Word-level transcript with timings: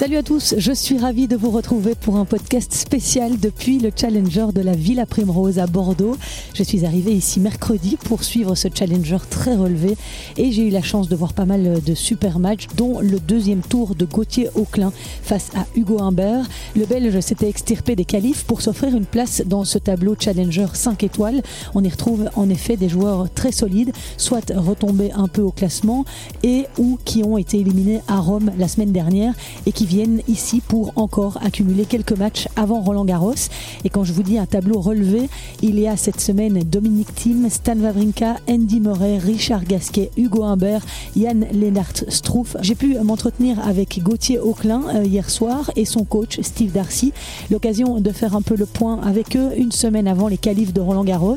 Salut 0.00 0.16
à 0.16 0.22
tous, 0.22 0.54
je 0.56 0.72
suis 0.72 0.96
ravie 0.96 1.28
de 1.28 1.36
vous 1.36 1.50
retrouver 1.50 1.94
pour 1.94 2.16
un 2.16 2.24
podcast 2.24 2.72
spécial 2.72 3.38
depuis 3.38 3.78
le 3.78 3.90
Challenger 3.94 4.46
de 4.54 4.62
la 4.62 4.72
Villa 4.72 5.04
Primrose 5.04 5.58
à 5.58 5.66
Bordeaux. 5.66 6.16
Je 6.54 6.62
suis 6.62 6.86
arrivée 6.86 7.12
ici 7.12 7.38
mercredi 7.38 7.98
pour 8.02 8.24
suivre 8.24 8.54
ce 8.54 8.68
Challenger 8.74 9.18
très 9.28 9.54
relevé 9.54 9.98
et 10.38 10.52
j'ai 10.52 10.62
eu 10.62 10.70
la 10.70 10.80
chance 10.80 11.10
de 11.10 11.16
voir 11.16 11.34
pas 11.34 11.44
mal 11.44 11.82
de 11.84 11.94
super 11.94 12.38
matchs, 12.38 12.66
dont 12.78 13.00
le 13.00 13.20
deuxième 13.20 13.60
tour 13.60 13.94
de 13.94 14.06
Gauthier 14.06 14.48
Auclin 14.54 14.90
face 15.22 15.50
à 15.54 15.66
Hugo 15.76 16.00
Humbert. 16.00 16.48
Le 16.74 16.86
Belge 16.86 17.20
s'était 17.20 17.50
extirpé 17.50 17.94
des 17.94 18.06
qualifs 18.06 18.44
pour 18.44 18.62
s'offrir 18.62 18.96
une 18.96 19.04
place 19.04 19.42
dans 19.44 19.66
ce 19.66 19.76
tableau 19.76 20.16
Challenger 20.18 20.68
5 20.72 21.04
étoiles. 21.04 21.42
On 21.74 21.84
y 21.84 21.90
retrouve 21.90 22.30
en 22.36 22.48
effet 22.48 22.78
des 22.78 22.88
joueurs 22.88 23.28
très 23.34 23.52
solides, 23.52 23.92
soit 24.16 24.50
retombés 24.56 25.12
un 25.12 25.28
peu 25.28 25.42
au 25.42 25.52
classement 25.52 26.06
et 26.42 26.64
ou 26.78 26.98
qui 27.04 27.22
ont 27.22 27.36
été 27.36 27.58
éliminés 27.58 28.00
à 28.08 28.18
Rome 28.18 28.50
la 28.56 28.66
semaine 28.66 28.92
dernière 28.92 29.34
et 29.66 29.72
qui 29.72 29.89
viennent 29.90 30.22
ici 30.28 30.60
pour 30.60 30.92
encore 30.94 31.40
accumuler 31.42 31.84
quelques 31.84 32.16
matchs 32.16 32.46
avant 32.54 32.80
Roland 32.80 33.04
Garros. 33.04 33.34
Et 33.84 33.88
quand 33.88 34.04
je 34.04 34.12
vous 34.12 34.22
dis 34.22 34.38
un 34.38 34.46
tableau 34.46 34.80
relevé, 34.80 35.28
il 35.62 35.80
y 35.80 35.88
a 35.88 35.96
cette 35.96 36.20
semaine 36.20 36.62
Dominique 36.62 37.12
Thiem, 37.12 37.50
Stan 37.50 37.76
Wawrinka, 37.76 38.36
Andy 38.48 38.78
Murray, 38.78 39.18
Richard 39.18 39.64
Gasquet, 39.64 40.12
Hugo 40.16 40.44
Humbert, 40.44 40.82
Yann 41.16 41.44
Lennart 41.52 42.04
Struff. 42.06 42.56
J'ai 42.60 42.76
pu 42.76 42.96
m'entretenir 43.02 43.58
avec 43.66 44.00
Gauthier 44.00 44.38
Auclin 44.38 44.82
euh, 44.94 45.04
hier 45.04 45.28
soir 45.28 45.72
et 45.74 45.84
son 45.84 46.04
coach 46.04 46.38
Steve 46.40 46.70
Darcy. 46.70 47.12
L'occasion 47.50 48.00
de 48.00 48.12
faire 48.12 48.36
un 48.36 48.42
peu 48.42 48.54
le 48.54 48.66
point 48.66 49.00
avec 49.02 49.34
eux 49.34 49.50
une 49.56 49.72
semaine 49.72 50.06
avant 50.06 50.28
les 50.28 50.38
qualifs 50.38 50.72
de 50.72 50.80
Roland 50.80 51.02
Garros. 51.04 51.34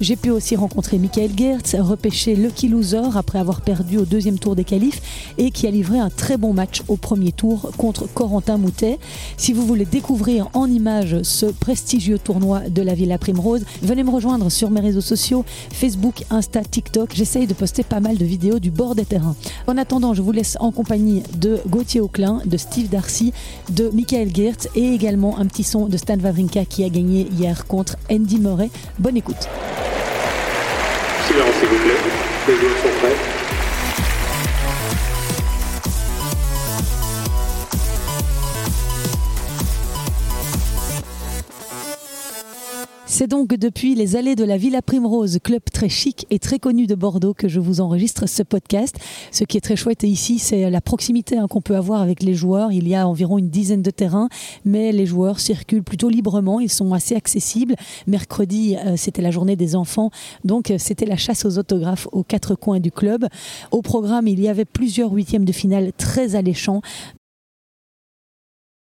J'ai 0.00 0.14
pu 0.14 0.30
aussi 0.30 0.54
rencontrer 0.54 0.98
Michael 0.98 1.30
Gertz, 1.36 1.74
repêché 1.74 2.36
Lucky 2.36 2.68
Loser 2.68 3.16
après 3.16 3.40
avoir 3.40 3.62
perdu 3.62 3.98
au 3.98 4.04
deuxième 4.04 4.38
tour 4.38 4.54
des 4.54 4.64
qualifs 4.64 5.34
et 5.38 5.50
qui 5.50 5.66
a 5.66 5.72
livré 5.72 5.98
un 5.98 6.10
très 6.10 6.36
bon 6.36 6.52
match 6.52 6.84
au 6.86 6.96
premier 6.96 7.32
tour 7.32 7.72
contre 7.76 7.95
Corentin 8.12 8.58
Moutet. 8.58 8.98
Si 9.36 9.52
vous 9.52 9.66
voulez 9.66 9.84
découvrir 9.84 10.48
en 10.54 10.70
images 10.70 11.22
ce 11.22 11.46
prestigieux 11.46 12.18
tournoi 12.18 12.68
de 12.68 12.82
la 12.82 12.94
Villa 12.94 13.18
Primrose, 13.18 13.64
venez 13.82 14.04
me 14.04 14.10
rejoindre 14.10 14.50
sur 14.50 14.70
mes 14.70 14.80
réseaux 14.80 15.00
sociaux, 15.00 15.44
Facebook, 15.72 16.24
Insta, 16.30 16.62
TikTok. 16.62 17.10
J'essaye 17.14 17.46
de 17.46 17.54
poster 17.54 17.82
pas 17.82 18.00
mal 18.00 18.16
de 18.18 18.24
vidéos 18.24 18.58
du 18.58 18.70
bord 18.70 18.94
des 18.94 19.04
terrains. 19.04 19.36
En 19.66 19.76
attendant, 19.76 20.14
je 20.14 20.22
vous 20.22 20.32
laisse 20.32 20.56
en 20.60 20.72
compagnie 20.72 21.22
de 21.38 21.60
Gauthier 21.68 22.00
Auclin, 22.00 22.42
de 22.44 22.56
Steve 22.56 22.88
Darcy, 22.88 23.32
de 23.70 23.90
Michael 23.90 24.34
Geert 24.34 24.68
et 24.74 24.92
également 24.92 25.38
un 25.38 25.46
petit 25.46 25.64
son 25.64 25.86
de 25.86 25.96
Stan 25.96 26.18
Wawrinka 26.18 26.64
qui 26.64 26.84
a 26.84 26.88
gagné 26.88 27.28
hier 27.38 27.66
contre 27.66 27.96
Andy 28.10 28.38
Murray. 28.38 28.70
Bonne 28.98 29.16
écoute. 29.16 29.48
Silence 31.26 31.54
s'il 31.60 31.68
vous 31.68 31.82
plaît. 31.84 31.96
Les 32.48 32.54
sont. 32.54 33.35
C'est 43.18 43.28
donc 43.28 43.48
depuis 43.54 43.94
les 43.94 44.14
allées 44.16 44.34
de 44.34 44.44
la 44.44 44.58
Villa 44.58 44.82
Primrose, 44.82 45.38
club 45.42 45.62
très 45.72 45.88
chic 45.88 46.26
et 46.28 46.38
très 46.38 46.58
connu 46.58 46.86
de 46.86 46.94
Bordeaux, 46.94 47.32
que 47.32 47.48
je 47.48 47.60
vous 47.60 47.80
enregistre 47.80 48.28
ce 48.28 48.42
podcast. 48.42 48.98
Ce 49.32 49.44
qui 49.44 49.56
est 49.56 49.62
très 49.62 49.74
chouette 49.74 50.02
ici, 50.02 50.38
c'est 50.38 50.68
la 50.68 50.82
proximité 50.82 51.38
hein, 51.38 51.46
qu'on 51.48 51.62
peut 51.62 51.76
avoir 51.76 52.02
avec 52.02 52.22
les 52.22 52.34
joueurs. 52.34 52.72
Il 52.72 52.86
y 52.86 52.94
a 52.94 53.08
environ 53.08 53.38
une 53.38 53.48
dizaine 53.48 53.80
de 53.80 53.90
terrains, 53.90 54.28
mais 54.66 54.92
les 54.92 55.06
joueurs 55.06 55.40
circulent 55.40 55.82
plutôt 55.82 56.10
librement. 56.10 56.60
Ils 56.60 56.70
sont 56.70 56.92
assez 56.92 57.16
accessibles. 57.16 57.76
Mercredi, 58.06 58.76
euh, 58.84 58.96
c'était 58.98 59.22
la 59.22 59.30
journée 59.30 59.56
des 59.56 59.76
enfants, 59.76 60.10
donc 60.44 60.70
euh, 60.70 60.76
c'était 60.76 61.06
la 61.06 61.16
chasse 61.16 61.46
aux 61.46 61.56
autographes 61.56 62.08
aux 62.12 62.22
quatre 62.22 62.54
coins 62.54 62.80
du 62.80 62.92
club. 62.92 63.24
Au 63.70 63.80
programme, 63.80 64.28
il 64.28 64.40
y 64.40 64.48
avait 64.50 64.66
plusieurs 64.66 65.10
huitièmes 65.10 65.46
de 65.46 65.52
finale 65.52 65.92
très 65.96 66.36
alléchants, 66.36 66.82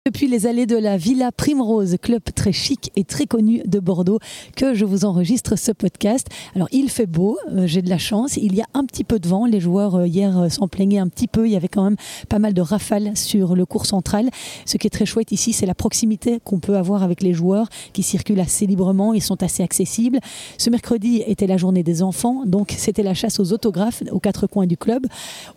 depuis 0.07 0.29
les 0.29 0.47
allées 0.47 0.65
de 0.65 0.77
la 0.77 0.95
Villa 0.95 1.33
Primrose, 1.33 1.97
club 2.01 2.21
très 2.33 2.53
chic 2.53 2.93
et 2.95 3.03
très 3.03 3.25
connu 3.25 3.61
de 3.65 3.77
Bordeaux, 3.81 4.19
que 4.55 4.73
je 4.73 4.85
vous 4.85 5.03
enregistre 5.03 5.57
ce 5.57 5.73
podcast. 5.73 6.27
Alors 6.55 6.69
il 6.71 6.89
fait 6.89 7.05
beau, 7.05 7.37
euh, 7.51 7.67
j'ai 7.67 7.81
de 7.81 7.89
la 7.89 7.97
chance, 7.97 8.37
il 8.37 8.55
y 8.55 8.61
a 8.61 8.65
un 8.73 8.85
petit 8.85 9.03
peu 9.03 9.19
de 9.19 9.27
vent, 9.27 9.45
les 9.45 9.59
joueurs 9.59 9.95
euh, 9.95 10.07
hier 10.07 10.39
euh, 10.39 10.47
s'en 10.47 10.69
plaignaient 10.69 10.99
un 10.99 11.09
petit 11.09 11.27
peu, 11.27 11.45
il 11.45 11.51
y 11.51 11.57
avait 11.57 11.67
quand 11.67 11.83
même 11.83 11.97
pas 12.29 12.39
mal 12.39 12.53
de 12.53 12.61
rafales 12.61 13.17
sur 13.17 13.53
le 13.53 13.65
cours 13.65 13.85
central. 13.85 14.29
Ce 14.65 14.77
qui 14.77 14.87
est 14.87 14.91
très 14.91 15.05
chouette 15.05 15.33
ici, 15.33 15.51
c'est 15.51 15.65
la 15.65 15.75
proximité 15.75 16.39
qu'on 16.41 16.59
peut 16.59 16.77
avoir 16.77 17.03
avec 17.03 17.21
les 17.21 17.33
joueurs 17.33 17.67
qui 17.91 18.01
circulent 18.01 18.39
assez 18.39 18.65
librement, 18.65 19.13
ils 19.13 19.21
sont 19.21 19.43
assez 19.43 19.61
accessibles. 19.61 20.19
Ce 20.57 20.69
mercredi 20.69 21.21
était 21.27 21.47
la 21.47 21.57
journée 21.57 21.83
des 21.83 22.01
enfants, 22.01 22.43
donc 22.45 22.73
c'était 22.77 23.03
la 23.03 23.13
chasse 23.13 23.41
aux 23.41 23.51
autographes 23.51 24.03
aux 24.09 24.21
quatre 24.21 24.47
coins 24.47 24.67
du 24.67 24.77
club. 24.77 25.05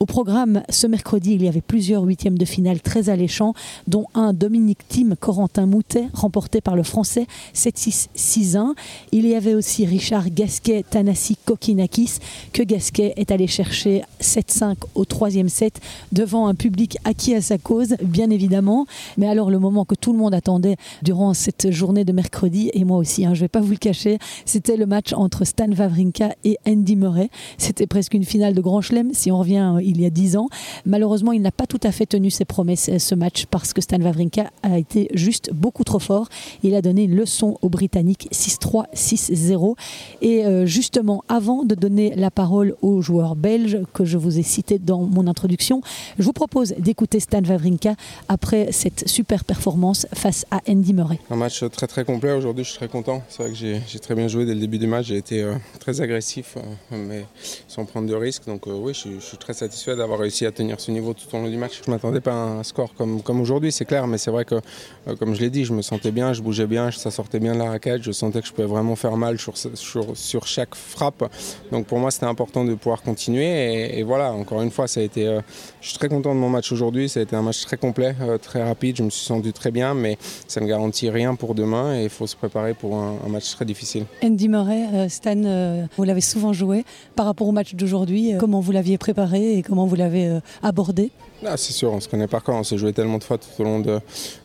Au 0.01 0.07
programme, 0.07 0.65
ce 0.71 0.89
mercredi, 0.89 1.35
il 1.35 1.45
y 1.45 1.47
avait 1.47 1.61
plusieurs 1.61 2.03
huitièmes 2.03 2.37
de 2.37 2.45
finale 2.45 2.81
très 2.81 3.11
alléchants, 3.11 3.55
dont 3.87 4.07
un 4.15 4.40
Dominique 4.41 4.89
Thiem, 4.89 5.17
Corentin 5.21 5.67
Moutet, 5.67 6.07
remporté 6.15 6.63
par 6.63 6.75
le 6.75 6.83
français 6.83 7.27
7-6-6-1. 7.55 8.73
Il 9.13 9.27
y 9.27 9.35
avait 9.35 9.53
aussi 9.53 9.85
Richard 9.85 10.31
Gasquet, 10.31 10.83
Tanassi 10.89 11.37
Kokinakis, 11.45 12.21
que 12.55 12.63
Gasquet 12.63 13.13
est 13.17 13.33
allé 13.33 13.47
chercher 13.47 14.03
7-5 14.23 14.77
au 14.95 15.05
troisième 15.05 15.51
set 15.51 15.79
devant 16.13 16.47
un 16.47 16.55
public 16.55 16.97
acquis 17.05 17.35
à 17.35 17.43
sa 17.43 17.59
cause, 17.59 17.97
bien 18.03 18.31
évidemment. 18.31 18.87
Mais 19.19 19.29
alors, 19.29 19.51
le 19.51 19.59
moment 19.59 19.85
que 19.85 19.95
tout 19.95 20.15
le 20.15 20.19
monde 20.19 20.33
attendait 20.33 20.77
durant 21.03 21.35
cette 21.35 21.71
journée 21.71 22.07
de 22.07 22.13
mercredi, 22.13 22.71
et 22.73 22.85
moi 22.85 22.97
aussi, 22.97 23.27
hein, 23.27 23.35
je 23.35 23.41
ne 23.41 23.45
vais 23.45 23.49
pas 23.49 23.61
vous 23.61 23.73
le 23.73 23.77
cacher, 23.77 24.19
c'était 24.47 24.79
le 24.79 24.87
match 24.87 25.13
entre 25.13 25.45
Stan 25.45 25.71
Wawrinka 25.71 26.31
et 26.45 26.57
Andy 26.67 26.97
Murray. 26.97 27.29
C'était 27.59 27.87
presque 27.87 28.15
une 28.15 28.25
finale 28.25 28.55
de 28.55 28.63
Grand 28.63 28.81
Chelem, 28.81 29.11
si 29.13 29.31
on 29.31 29.39
revient 29.39 29.75
euh, 29.77 29.83
il 29.83 30.01
y 30.01 30.07
a 30.07 30.11
10 30.11 30.39
ans. 30.39 30.49
Malheureusement, 30.87 31.33
il 31.33 31.43
n'a 31.43 31.53
pas 31.53 31.67
tout 31.67 31.81
à 31.83 31.93
fait 31.93 32.07
tenu 32.07 32.31
ses 32.31 32.47
promesses 32.47 32.89
euh, 32.89 32.99
ce 32.99 33.15
match 33.15 33.45
parce 33.45 33.75
que 33.75 33.83
Stan 33.83 34.01
Wawrinka 34.01 34.30
a 34.63 34.79
été 34.79 35.09
juste 35.15 35.53
beaucoup 35.53 35.85
trop 35.85 35.99
fort. 35.99 36.29
Il 36.63 36.75
a 36.75 36.83
donné 36.83 37.05
une 37.05 37.17
leçon 37.17 37.59
aux 37.63 37.69
Britanniques 37.69 38.29
6-3, 38.33 38.85
6-0. 38.95 39.77
Et 40.23 40.45
euh, 40.45 40.67
justement, 40.67 41.25
avant 41.29 41.65
de 41.65 41.75
donner 41.75 42.15
la 42.15 42.31
parole 42.31 42.75
aux 42.83 43.01
joueurs 43.01 43.37
belges 43.37 43.79
que 43.93 44.05
je 44.05 44.19
vous 44.19 44.39
ai 44.39 44.43
cités 44.43 44.79
dans 44.79 45.03
mon 45.03 45.27
introduction, 45.27 45.83
je 46.19 46.25
vous 46.25 46.33
propose 46.33 46.75
d'écouter 46.79 47.21
Stan 47.21 47.43
Wawrinka 47.43 47.95
après 48.29 48.73
cette 48.73 49.09
super 49.09 49.45
performance 49.45 50.07
face 50.13 50.47
à 50.51 50.61
Andy 50.69 50.93
Murray. 50.93 51.19
Un 51.31 51.37
match 51.37 51.65
très 51.71 51.87
très 51.87 52.05
complet 52.05 52.33
aujourd'hui, 52.33 52.65
je 52.65 52.71
suis 52.71 52.79
très 52.79 52.89
content. 52.89 53.23
C'est 53.29 53.43
vrai 53.43 53.53
que 53.53 53.59
j'ai 53.59 53.99
très 54.01 54.15
bien 54.15 54.29
joué 54.29 54.45
dès 54.45 54.55
le 54.55 54.61
début 54.61 54.79
du 54.79 54.87
match, 54.87 55.07
j'ai 55.07 55.17
été 55.17 55.43
euh, 55.43 55.55
très 55.79 56.01
agressif, 56.01 56.57
euh, 56.57 56.97
mais 56.97 57.25
sans 57.69 57.85
prendre 57.85 58.09
de 58.09 58.15
risques. 58.15 58.47
Donc 58.47 58.67
oui, 58.67 58.95
je, 58.95 59.15
je, 59.15 59.25
suis 59.25 59.39
très 59.39 59.55
satisfait 59.55 59.97
d'avoir 59.97 60.19
réussi 60.19 60.47
à 60.47 60.53
tenir 60.53 60.81
ce 60.81 60.91
niveau 60.91 61.15
tout 61.15 61.25
au 61.35 61.39
long 61.39 61.49
du 61.49 61.57
match. 61.57 61.81
Je 61.85 61.91
ne 61.91 61.95
m'attendais 61.95 62.21
pas 62.21 62.33
à 62.33 62.37
un 62.37 62.63
score 62.63 62.95
comme, 62.95 63.23
comme 63.23 63.41
aujourd'hui, 63.41 63.73
c'est 63.73 63.85
clair, 63.85 64.07
mais 64.07 64.19
c'est 64.21 64.31
vrai 64.31 64.45
que, 64.45 64.55
euh, 64.55 65.17
comme 65.17 65.35
je 65.35 65.41
l'ai 65.41 65.51
dit, 65.51 65.65
je 65.65 65.73
me 65.73 65.83
sentais 65.83 66.13
bien, 66.13 66.33
je 66.33 66.43
bougeais 66.43 66.67
bien, 66.67 66.91
ça 66.91 67.11
sortait 67.11 67.41
bien 67.41 67.55
de 67.55 67.59
la 67.59 67.71
raquette, 67.71 68.03
je 68.03 68.13
sentais 68.13 68.41
que 68.41 68.47
je 68.47 68.53
pouvais 68.53 68.69
vraiment 68.69 68.95
faire 68.95 69.17
mal 69.17 69.39
sur, 69.39 70.47
chaque 70.47 70.75
frappe. 70.75 71.25
Donc 71.73 71.87
pour 71.87 71.99
moi, 71.99 72.11
c'était 72.11 72.27
important 72.27 72.65
de 72.65 72.75
pouvoir 72.75 73.03
continuer. 73.03 73.99
Et, 73.99 74.03
voilà, 74.03 74.33
encore 74.33 74.63
une 74.63 74.71
fois, 74.71 74.87
ça 74.87 75.01
a 75.01 75.03
été, 75.03 75.27
euh, 75.27 75.41
je 75.81 75.89
suis 75.89 75.99
très 75.99 76.09
content 76.09 76.35
de 76.35 76.41
mon 76.41 76.49
match 76.49 76.71
aujourd'hui. 76.71 77.09
Ça 77.09 77.21
a 77.21 77.23
été 77.23 77.35
un 77.35 77.43
match 77.43 77.63
très 77.63 77.77
complet, 77.77 78.15
euh, 78.21 78.39
très 78.39 78.63
rapide. 78.63 78.97
Je 78.97 79.03
me 79.03 79.11
suis 79.11 79.25
senti 79.25 79.53
très 79.53 79.71
bien, 79.71 79.95
mais 79.95 80.19
ça 80.47 80.61
ne 80.61 80.67
garantit 80.67 81.11
rien 81.11 81.35
pour 81.35 81.55
demain 81.55 81.97
et 81.97 82.05
il 82.05 82.11
faut 82.11 82.27
se 82.27 82.37
préparer 82.37 82.75
pour 82.75 82.97
un 82.97 83.29
match 83.29 83.51
très 83.53 83.65
difficile. 83.65 84.05
Andy 84.23 84.49
Murray, 84.49 85.09
Stan, 85.09 85.87
vous 85.97 86.05
l'avez 86.05 86.21
souvent 86.21 86.53
joué. 86.53 86.85
Par 87.17 87.27
rapport 87.27 87.49
au 87.49 87.53
match 87.53 87.75
d'aujourd'hui, 87.75 88.35
comment 88.39 88.61
vous 88.61 88.73
l'aviez 88.73 88.99
préparé 88.99 89.57
et 89.57 89.63
comment 89.63 89.87
vous 89.87 89.97
l'avez 89.97 90.39
abordé? 90.63 91.11
Ah, 91.47 91.57
c'est 91.57 91.73
sûr, 91.73 91.91
on 91.93 92.01
se 92.01 92.09
connaît 92.09 92.27
par 92.27 92.45
cœur, 92.45 92.55
on 92.55 92.63
s'est 92.63 92.77
joué 92.77 92.93
tellement 92.93 93.17
de 93.17 93.25
fois 93.25 93.39
tout 93.39 93.49
au 93.61 93.65
long 93.65 93.81
de, 93.81 94.01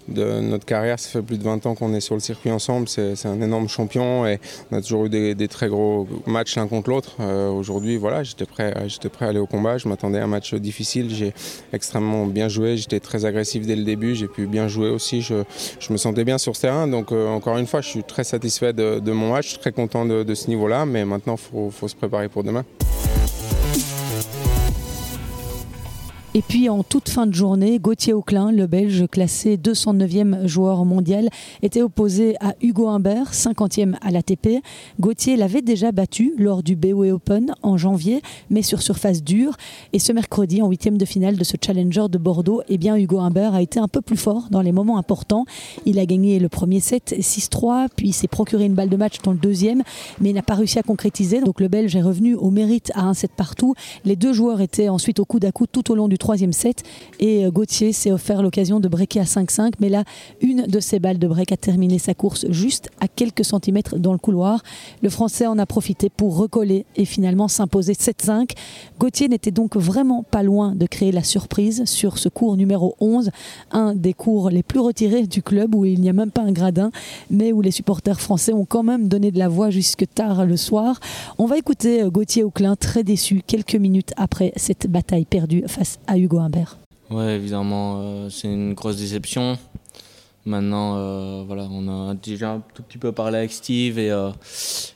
notre 0.08 0.66
carrière. 0.66 0.98
Ça 1.00 1.10
fait 1.10 1.22
plus 1.22 1.38
de 1.38 1.44
20 1.44 1.66
ans 1.66 1.76
qu'on 1.76 1.94
est 1.94 2.00
sur 2.00 2.16
le 2.16 2.22
circuit 2.22 2.52
ensemble. 2.52 2.88
C'est 2.88 3.26
un 3.26 3.42
énorme 3.42 3.68
champion 3.68 4.26
et 4.26 4.40
on 4.72 4.78
a 4.78 4.82
toujours 4.82 5.06
eu 5.06 5.10
des, 5.10 5.48
très 5.48 5.68
gros 5.68 6.08
matchs 6.26 6.56
l'un 6.56 6.68
contre 6.68 6.90
l'autre. 6.90 7.18
Euh, 7.20 7.50
aujourd'hui, 7.50 7.98
voilà, 7.98 8.24
j'étais 8.24 8.46
prêt, 8.46 8.74
prêt 9.12 9.26
à 9.26 9.30
aller 9.30 9.40
au 9.40 9.46
combat. 9.46 9.78
Je 9.78 9.90
m'attendais 9.90 10.20
à 10.20 10.24
un 10.24 10.28
match 10.28 10.54
difficile. 10.54 11.14
J'ai 11.14 11.34
extrêmement 11.74 12.26
bien 12.28 12.48
joué. 12.48 12.78
J'étais 12.78 13.00
très 13.00 13.26
agressif 13.26 13.66
dès 13.66 13.76
le 13.76 13.84
début. 13.84 14.16
J'ai 14.16 14.28
pu 14.28 14.48
bien 14.48 14.68
jouer 14.68 14.90
aussi. 14.90 15.22
Je, 15.22 15.44
me 15.90 15.98
sentais 15.98 16.24
bien 16.24 16.38
sur 16.38 16.56
ce 16.56 16.62
terrain. 16.62 16.88
Donc, 16.88 17.12
euh, 17.12 17.28
encore 17.28 17.58
une 17.58 17.68
fois, 17.68 17.82
je 17.82 17.90
suis 17.90 18.04
très 18.04 18.24
satisfait 18.24 18.74
de, 18.74 19.12
mon 19.12 19.32
match. 19.32 19.54
Je 19.54 19.60
très 19.60 19.72
content 19.72 20.06
de, 20.06 20.34
ce 20.34 20.48
niveau-là. 20.48 20.86
Mais 20.86 21.04
maintenant, 21.04 21.36
il 21.36 21.72
faut 21.72 21.88
se 21.88 21.96
préparer 21.96 22.30
pour 22.30 22.44
demain. 22.44 22.64
Et 26.38 26.42
puis 26.42 26.68
en 26.68 26.84
toute 26.84 27.08
fin 27.08 27.28
de 27.28 27.34
journée, 27.34 27.80
Gauthier 27.80 28.12
Auclin, 28.12 28.52
le 28.52 28.68
Belge 28.68 29.08
classé 29.10 29.56
209e 29.56 30.46
joueur 30.46 30.84
mondial, 30.84 31.30
était 31.64 31.82
opposé 31.82 32.36
à 32.42 32.56
Hugo 32.62 32.90
Humbert, 32.90 33.32
50e 33.32 33.96
à 34.02 34.12
l'ATP. 34.12 34.62
Gauthier 35.00 35.38
l'avait 35.38 35.62
déjà 35.62 35.94
battu 35.94 36.34
lors 36.38 36.62
du 36.62 36.76
BOE 36.76 37.14
Open 37.14 37.56
en 37.64 37.78
janvier, 37.78 38.22
mais 38.50 38.64
sur 38.64 38.82
surface 38.82 39.24
dure. 39.24 39.56
Et 39.94 40.00
ce 40.00 40.12
mercredi, 40.12 40.62
en 40.62 40.68
huitième 40.68 40.98
de 40.98 41.06
finale 41.06 41.38
de 41.38 41.44
ce 41.46 41.56
Challenger 41.66 42.08
de 42.10 42.18
Bordeaux, 42.18 42.62
eh 42.68 42.78
bien 42.78 42.98
Hugo 42.98 43.20
Humbert 43.20 43.56
a 43.56 43.62
été 43.62 43.80
un 43.80 43.88
peu 43.88 44.02
plus 44.02 44.18
fort 44.18 44.48
dans 44.52 44.62
les 44.62 44.74
moments 44.74 44.98
importants. 44.98 45.46
Il 45.86 46.00
a 46.00 46.06
gagné 46.06 46.40
le 46.40 46.50
premier 46.50 46.82
set 46.82 47.16
6-3, 47.18 47.88
puis 47.96 48.12
s'est 48.12 48.28
procuré 48.28 48.66
une 48.66 48.74
balle 48.74 48.90
de 48.90 48.98
match 48.98 49.22
dans 49.24 49.32
le 49.32 49.38
deuxième, 49.38 49.84
mais 50.20 50.32
il 50.32 50.36
n'a 50.36 50.44
pas 50.44 50.56
réussi 50.56 50.80
à 50.80 50.84
concrétiser. 50.84 51.40
Donc 51.40 51.62
le 51.62 51.70
Belge 51.70 51.96
est 51.96 52.02
revenu 52.02 52.36
au 52.36 52.50
mérite 52.52 52.92
à 52.94 53.06
un 53.06 53.14
set 53.14 53.32
partout. 53.38 53.74
Les 54.04 54.18
deux 54.18 54.34
joueurs 54.34 54.60
étaient 54.60 54.90
ensuite 54.90 55.22
au 55.22 55.26
coup 55.26 55.40
d'à 55.40 55.54
coup 55.54 55.66
tout 55.66 55.94
au 55.94 55.96
long 55.96 56.10
du 56.10 56.18
troisième 56.26 56.54
set 56.54 56.82
et 57.20 57.46
Gauthier 57.52 57.94
s'est 57.94 58.12
offert 58.12 58.42
l'occasion 58.42 58.80
de 58.80 58.88
breaker 58.88 59.20
à 59.20 59.26
5-5. 59.26 59.74
Mais 59.80 59.90
là, 59.90 60.04
une 60.42 60.64
de 60.64 60.80
ses 60.80 60.98
balles 60.98 61.20
de 61.20 61.28
break 61.28 61.52
a 61.52 61.58
terminé 61.58 62.00
sa 62.00 62.16
course 62.16 62.48
juste 62.50 62.90
à 63.00 63.08
quelques 63.08 63.46
centimètres 63.46 64.00
dans 64.00 64.12
le 64.12 64.18
couloir. 64.18 64.64
Le 65.04 65.12
Français 65.12 65.46
en 65.46 65.60
a 65.60 65.68
profité 65.68 66.10
pour 66.10 66.36
recoller 66.36 66.88
et 66.96 67.06
finalement 67.06 67.48
s'imposer 67.48 67.94
7-5. 67.94 68.54
Gauthier 69.00 69.28
n'était 69.28 69.52
donc 69.52 69.78
vraiment 69.78 70.24
pas 70.24 70.42
loin 70.42 70.74
de 70.74 70.88
créer 70.88 71.12
la 71.12 71.22
surprise 71.22 71.86
sur 71.86 72.18
ce 72.18 72.28
cours 72.28 72.58
numéro 72.58 72.96
11, 73.00 73.30
un 73.70 73.94
des 73.94 74.14
cours 74.14 74.50
les 74.50 74.64
plus 74.64 74.80
retirés 74.80 75.28
du 75.28 75.44
club 75.44 75.76
où 75.76 75.86
il 75.86 76.02
n'y 76.02 76.10
a 76.10 76.14
même 76.14 76.32
pas 76.32 76.42
un 76.42 76.52
gradin, 76.52 76.90
mais 77.30 77.52
où 77.52 77.62
les 77.62 77.70
supporters 77.70 78.20
français 78.20 78.52
ont 78.52 78.66
quand 78.66 78.82
même 78.82 79.10
donné 79.10 79.30
de 79.30 79.38
la 79.38 79.48
voix 79.48 79.70
jusque 79.70 80.06
tard 80.16 80.44
le 80.44 80.58
soir. 80.58 81.00
On 81.38 81.46
va 81.46 81.60
écouter 81.60 82.02
Gauthier 82.10 82.44
Auclin 82.44 82.76
très 82.76 83.04
déçu 83.04 83.44
quelques 83.46 83.76
minutes 83.76 84.14
après 84.18 84.54
cette 84.56 84.88
bataille 84.88 85.26
perdue 85.26 85.64
face 85.68 86.00
à 86.08 86.15
Hugo 86.18 86.40
Humbert. 86.40 86.78
Oui, 87.12 87.26
évidemment, 87.26 88.00
euh, 88.00 88.30
c'est 88.32 88.48
une 88.48 88.74
grosse 88.74 88.98
déception. 88.98 89.60
Maintenant, 90.46 90.96
euh, 90.98 91.44
voilà, 91.46 91.68
on 91.72 92.10
a 92.10 92.16
déjà 92.16 92.54
un 92.54 92.64
tout 92.74 92.82
petit 92.82 92.98
peu 92.98 93.12
parlé 93.12 93.38
avec 93.38 93.52
Steve 93.52 94.00
et, 94.00 94.12
euh, 94.12 94.32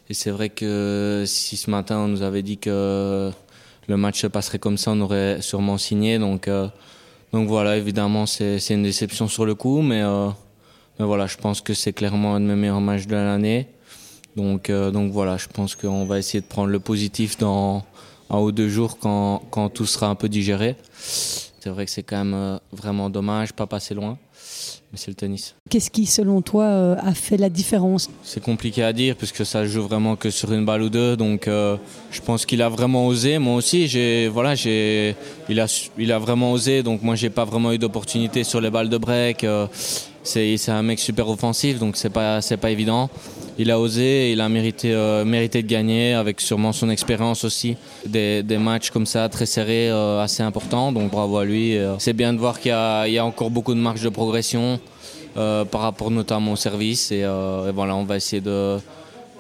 et 0.10 0.14
c'est 0.14 0.32
vrai 0.32 0.50
que 0.50 1.24
si 1.28 1.56
ce 1.56 1.70
matin 1.70 2.00
on 2.00 2.08
nous 2.08 2.22
avait 2.22 2.44
dit 2.44 2.58
que 2.58 3.32
le 3.88 3.98
match 3.98 4.22
se 4.22 4.28
passerait 4.28 4.60
comme 4.60 4.78
ça, 4.78 4.92
on 4.92 5.02
aurait 5.02 5.42
sûrement 5.42 5.78
signé. 5.78 6.20
Donc, 6.20 6.50
donc 7.34 7.48
voilà, 7.48 7.78
évidemment, 7.78 8.26
c'est 8.26 8.60
une 8.70 8.84
déception 8.84 9.28
sur 9.28 9.46
le 9.46 9.56
coup, 9.56 9.82
mais, 9.82 10.04
mais 11.00 11.06
voilà, 11.06 11.26
je 11.26 11.38
pense 11.38 11.62
que 11.62 11.74
c'est 11.74 11.94
clairement 11.94 12.36
un 12.36 12.40
de 12.40 12.46
mes 12.46 12.56
meilleurs 12.56 12.82
matchs 12.82 13.08
de 13.08 13.16
l'année. 13.16 13.68
Donc, 14.36 14.70
donc 14.70 15.12
voilà, 15.12 15.38
je 15.38 15.48
pense 15.48 15.76
qu'on 15.76 16.06
va 16.06 16.20
essayer 16.20 16.42
de 16.42 16.46
prendre 16.46 16.70
le 16.70 16.80
positif 16.80 17.40
dans 17.40 17.84
un 18.30 18.40
ou 18.40 18.52
deux 18.52 18.70
jours 18.70 18.98
quand, 19.00 19.42
quand 19.50 19.70
tout 19.70 19.86
sera 19.86 20.08
un 20.08 20.16
peu 20.16 20.30
digéré. 20.30 20.76
C'est 21.60 21.70
vrai 21.70 21.86
que 21.86 21.92
c'est 21.92 22.04
quand 22.04 22.18
même 22.18 22.34
euh, 22.34 22.58
vraiment 22.72 23.10
dommage, 23.10 23.52
pas 23.52 23.68
passer 23.68 23.94
loin, 23.94 24.18
mais 24.92 24.98
c'est 24.98 25.10
le 25.10 25.16
tennis. 25.16 25.56
Qu'est-ce 25.70 25.92
qui, 25.92 26.06
selon 26.06 26.42
toi, 26.42 26.64
euh, 26.64 26.96
a 27.02 27.14
fait 27.14 27.36
la 27.36 27.50
différence? 27.50 28.10
C'est 28.24 28.42
compliqué 28.42 28.82
à 28.82 28.94
dire 28.94 29.18
puisque 29.18 29.46
ça 29.46 29.66
joue 29.66 29.84
vraiment 29.84 30.16
que 30.16 30.30
sur 30.30 30.54
une 30.54 30.64
balle 30.64 30.84
ou 30.84 30.90
deux, 30.90 31.18
donc 31.18 31.50
euh, 31.50 31.76
je 32.12 32.22
pense 32.22 32.46
qu'il 32.46 32.62
a 32.62 32.70
vraiment 32.70 33.08
osé. 33.08 33.40
Moi 33.40 33.56
aussi, 33.56 33.90
j'ai, 33.90 34.30
voilà, 34.30 34.56
j'ai, 34.56 35.16
il 35.50 35.60
a, 35.60 35.66
il 35.98 36.12
a 36.14 36.20
vraiment 36.20 36.54
osé, 36.54 36.82
donc 36.82 37.02
moi 37.02 37.16
j'ai 37.16 37.30
pas 37.30 37.44
vraiment 37.44 37.74
eu 37.74 37.78
d'opportunité 37.78 38.46
sur 38.46 38.62
les 38.62 38.70
balles 38.70 38.90
de 38.90 38.98
break. 38.98 39.46
c'est, 40.24 40.56
c'est 40.56 40.72
un 40.72 40.84
mec 40.84 41.00
super 41.00 41.28
offensif, 41.28 41.78
donc 41.78 41.98
c'est 41.98 42.10
pas, 42.10 42.42
c'est 42.42 42.58
pas 42.58 42.72
évident 42.72 43.10
il 43.60 43.72
a 43.72 43.80
osé, 43.80 44.32
il 44.32 44.40
a 44.40 44.48
mérité, 44.48 44.94
euh, 44.94 45.26
mérité 45.26 45.62
de 45.62 45.68
gagner 45.68 46.14
avec 46.14 46.40
sûrement 46.40 46.72
son 46.72 46.90
expérience 46.90 47.44
aussi. 47.44 47.76
Des, 48.06 48.42
matchs 48.58 48.90
comme 48.90 49.06
ça 49.06 49.28
très 49.28 49.46
serrés, 49.46 49.90
euh, 49.90 50.22
assez 50.22 50.42
importants, 50.42 50.94
donc 50.94 51.12
bravo 51.12 51.38
à 51.38 51.44
lui. 51.44 51.78
Euh, 51.78 51.96
c'est 52.00 52.14
bien 52.14 52.32
de 52.32 52.40
voir 52.40 52.62
qu'il 52.62 52.72
y, 52.72 53.18
a 53.18 53.26
encore 53.26 53.52
beaucoup 53.52 53.74
de 53.74 53.80
marge 53.80 54.02
de 54.02 54.10
progression 54.10 54.80
par 55.36 55.82
rapport 55.82 56.10
notamment 56.10 56.54
au 56.54 56.56
service. 56.56 57.12
Et, 57.12 57.24
voilà, 57.74 57.96
on 57.96 58.06
va 58.06 58.16
essayer 58.16 58.42
de, 58.42 58.80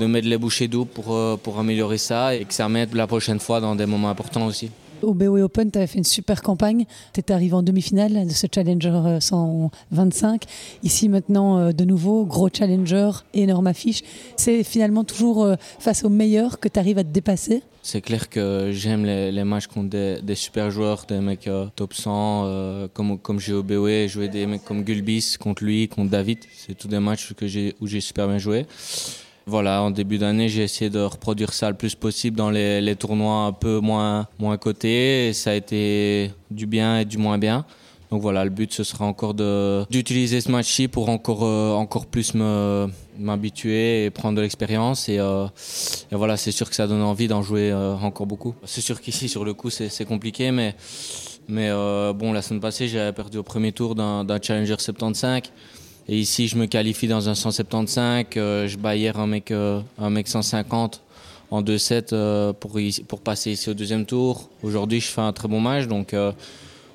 mettre 0.01 0.27
les 0.27 0.37
bouchées 0.37 0.67
doux 0.67 0.85
pour, 0.85 1.17
pour 1.39 1.59
améliorer 1.59 1.97
ça 1.97 2.35
et 2.35 2.43
que 2.43 2.53
ça 2.53 2.67
mette 2.67 2.93
la 2.93 3.07
prochaine 3.07 3.39
fois 3.39 3.61
dans 3.61 3.75
des 3.75 3.85
moments 3.85 4.09
importants 4.09 4.45
aussi. 4.45 4.69
Au 5.01 5.13
BOE 5.13 5.41
Open, 5.43 5.71
tu 5.71 5.77
avais 5.77 5.87
fait 5.87 5.97
une 5.97 6.03
super 6.03 6.41
campagne. 6.41 6.85
Tu 7.13 7.21
étais 7.21 7.33
arrivé 7.33 7.53
en 7.53 7.63
demi-finale 7.63 8.27
de 8.27 8.31
ce 8.31 8.47
Challenger 8.53 9.19
125. 9.21 10.43
Ici, 10.83 11.07
maintenant, 11.07 11.57
euh, 11.57 11.71
de 11.71 11.85
nouveau, 11.85 12.25
gros 12.25 12.49
Challenger, 12.51 13.11
énorme 13.33 13.67
affiche. 13.67 14.01
C'est 14.35 14.63
finalement 14.63 15.05
toujours 15.05 15.43
euh, 15.43 15.55
face 15.79 16.03
aux 16.03 16.09
meilleurs 16.09 16.59
que 16.59 16.67
tu 16.67 16.79
arrives 16.79 16.97
à 16.97 17.03
te 17.03 17.09
dépasser 17.09 17.63
c'est 17.81 18.01
clair 18.01 18.29
que 18.29 18.71
j'aime 18.71 19.05
les, 19.05 19.43
matchs 19.45 19.67
contre 19.67 20.19
des, 20.21 20.35
super 20.35 20.69
joueurs, 20.69 21.05
des 21.07 21.21
mecs 21.21 21.47
euh, 21.47 21.67
top 21.75 21.93
100, 21.93 22.89
comme, 22.93 23.17
comme 23.17 23.39
j'ai 23.39 23.53
au 23.53 23.63
BOE, 23.63 24.05
jouer 24.07 24.27
des 24.27 24.45
mecs 24.45 24.63
comme 24.65 24.83
Gulbis 24.83 25.37
contre 25.39 25.63
lui, 25.63 25.87
contre 25.87 26.11
David. 26.11 26.39
C'est 26.55 26.77
tous 26.77 26.89
des 26.89 26.99
matchs 26.99 27.33
où 27.79 27.87
j'ai 27.87 28.01
super 28.01 28.27
bien 28.27 28.37
joué. 28.37 28.65
Voilà, 29.49 29.81
en 29.81 29.89
début 29.89 30.19
d'année, 30.19 30.47
j'ai 30.47 30.61
essayé 30.61 30.91
de 30.91 30.99
reproduire 30.99 31.53
ça 31.53 31.71
le 31.71 31.75
plus 31.75 31.95
possible 31.95 32.37
dans 32.37 32.51
les, 32.51 32.95
tournois 32.95 33.45
un 33.45 33.51
peu 33.51 33.79
moins, 33.79 34.27
moins 34.37 34.57
cotés. 34.57 35.33
Ça 35.33 35.49
a 35.49 35.53
été 35.55 36.31
du 36.51 36.67
bien 36.67 36.99
et 36.99 37.05
du 37.05 37.17
moins 37.17 37.39
bien. 37.39 37.65
Donc 38.11 38.21
voilà, 38.21 38.43
le 38.43 38.51
but 38.51 38.71
ce 38.71 38.83
sera 38.83 39.05
encore 39.05 39.33
d'utiliser 39.33 40.39
ce 40.39 40.51
match-ci 40.51 40.87
pour 40.87 41.09
encore 41.09 41.43
euh, 41.43 41.71
encore 41.73 42.05
plus 42.05 42.35
m'habituer 43.17 44.05
et 44.05 44.09
prendre 44.11 44.37
de 44.37 44.41
l'expérience 44.41 45.07
euh, 45.09 45.47
et, 46.11 46.15
voilà, 46.15 46.37
c'est 46.37 46.51
sûr 46.51 46.69
que 46.69 46.75
ça 46.75 46.85
donne 46.85 47.01
envie 47.01 47.27
d'en 47.27 47.41
jouer 47.41 47.71
euh, 47.71 47.95
encore 47.95 48.27
beaucoup. 48.27 48.53
C'est 48.65 48.81
sûr 48.81 49.01
qu'ici 49.01 49.29
sur 49.29 49.45
le 49.45 49.55
coup 49.55 49.71
c'est 49.71 50.05
compliqué, 50.05 50.51
mais 50.51 50.75
mais 51.47 51.71
bon 52.13 52.33
la 52.33 52.43
semaine 52.43 52.61
passée 52.61 52.87
j'avais 52.87 53.13
perdu 53.13 53.39
au 53.39 53.43
premier 53.43 53.71
tour 53.71 53.95
d'un 53.95 54.39
Challenger 54.41 54.75
75. 54.77 55.41
Et 56.07 56.17
ici, 56.17 56.47
je 56.47 56.55
me 56.57 56.65
qualifie 56.65 57.07
dans 57.07 57.29
un 57.29 57.35
175. 57.35 58.25
Euh, 58.37 58.67
je 58.67 58.77
bats 58.77 58.95
hier 58.95 59.19
un 59.19 59.27
mec, 59.27 59.51
euh, 59.51 59.79
un 59.99 60.09
mec 60.09 60.27
150 60.27 61.01
en 61.51 61.61
2-7 61.61 62.09
euh, 62.13 62.53
pour, 62.53 62.79
pour 63.07 63.19
passer 63.19 63.51
ici 63.51 63.69
au 63.69 63.73
deuxième 63.73 64.05
tour. 64.05 64.49
Aujourd'hui, 64.63 65.01
je 65.01 65.07
fais 65.07 65.21
un 65.21 65.33
très 65.33 65.47
bon 65.47 65.59
match. 65.59 65.87
Donc, 65.87 66.15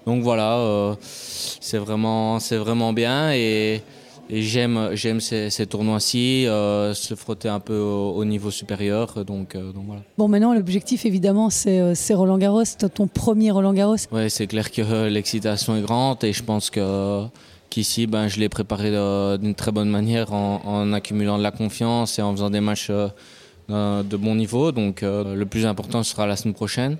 donc 0.06 0.22
voilà, 0.22 0.96
c'est 1.00 1.78
vraiment, 1.78 2.38
vraiment 2.38 2.92
bien. 2.92 3.32
Et, 3.32 3.82
j'aime, 4.30 4.90
j'aime 4.94 5.20
ces, 5.20 5.66
tournois-ci, 5.66 6.46
se 6.46 7.14
frotter 7.14 7.48
un 7.48 7.60
peu 7.60 7.78
au, 7.78 8.24
niveau 8.24 8.50
supérieur. 8.50 9.24
Donc, 9.24 9.56
donc 9.56 9.84
voilà. 9.86 10.02
Bon, 10.18 10.26
maintenant, 10.26 10.54
l'objectif, 10.54 11.06
évidemment, 11.06 11.50
c'est, 11.50 12.14
Roland 12.14 12.38
Garros, 12.38 12.64
ton 12.94 13.06
premier 13.06 13.50
Roland 13.50 13.74
Garros. 13.74 13.96
Oui, 14.12 14.28
c'est 14.28 14.46
clair 14.46 14.72
que 14.72 15.08
l'excitation 15.08 15.76
est 15.76 15.82
grande 15.82 16.24
et 16.24 16.32
je 16.32 16.42
pense 16.42 16.70
que 16.70 17.26
Ici, 17.76 18.06
ben, 18.06 18.28
je 18.28 18.38
l'ai 18.38 18.48
préparé 18.48 18.90
d'une 19.38 19.54
très 19.54 19.72
bonne 19.72 19.88
manière 19.88 20.32
en, 20.32 20.92
accumulant 20.92 21.38
de 21.38 21.42
la 21.42 21.50
confiance 21.50 22.18
et 22.18 22.22
en 22.22 22.32
faisant 22.32 22.50
des 22.50 22.60
matchs 22.60 22.90
euh, 22.90 24.02
de 24.02 24.16
bon 24.16 24.34
niveau. 24.34 24.72
Donc 24.72 25.02
euh, 25.02 25.34
le 25.34 25.46
plus 25.46 25.66
important 25.66 26.02
sera 26.02 26.26
la 26.26 26.36
semaine 26.36 26.54
prochaine. 26.54 26.98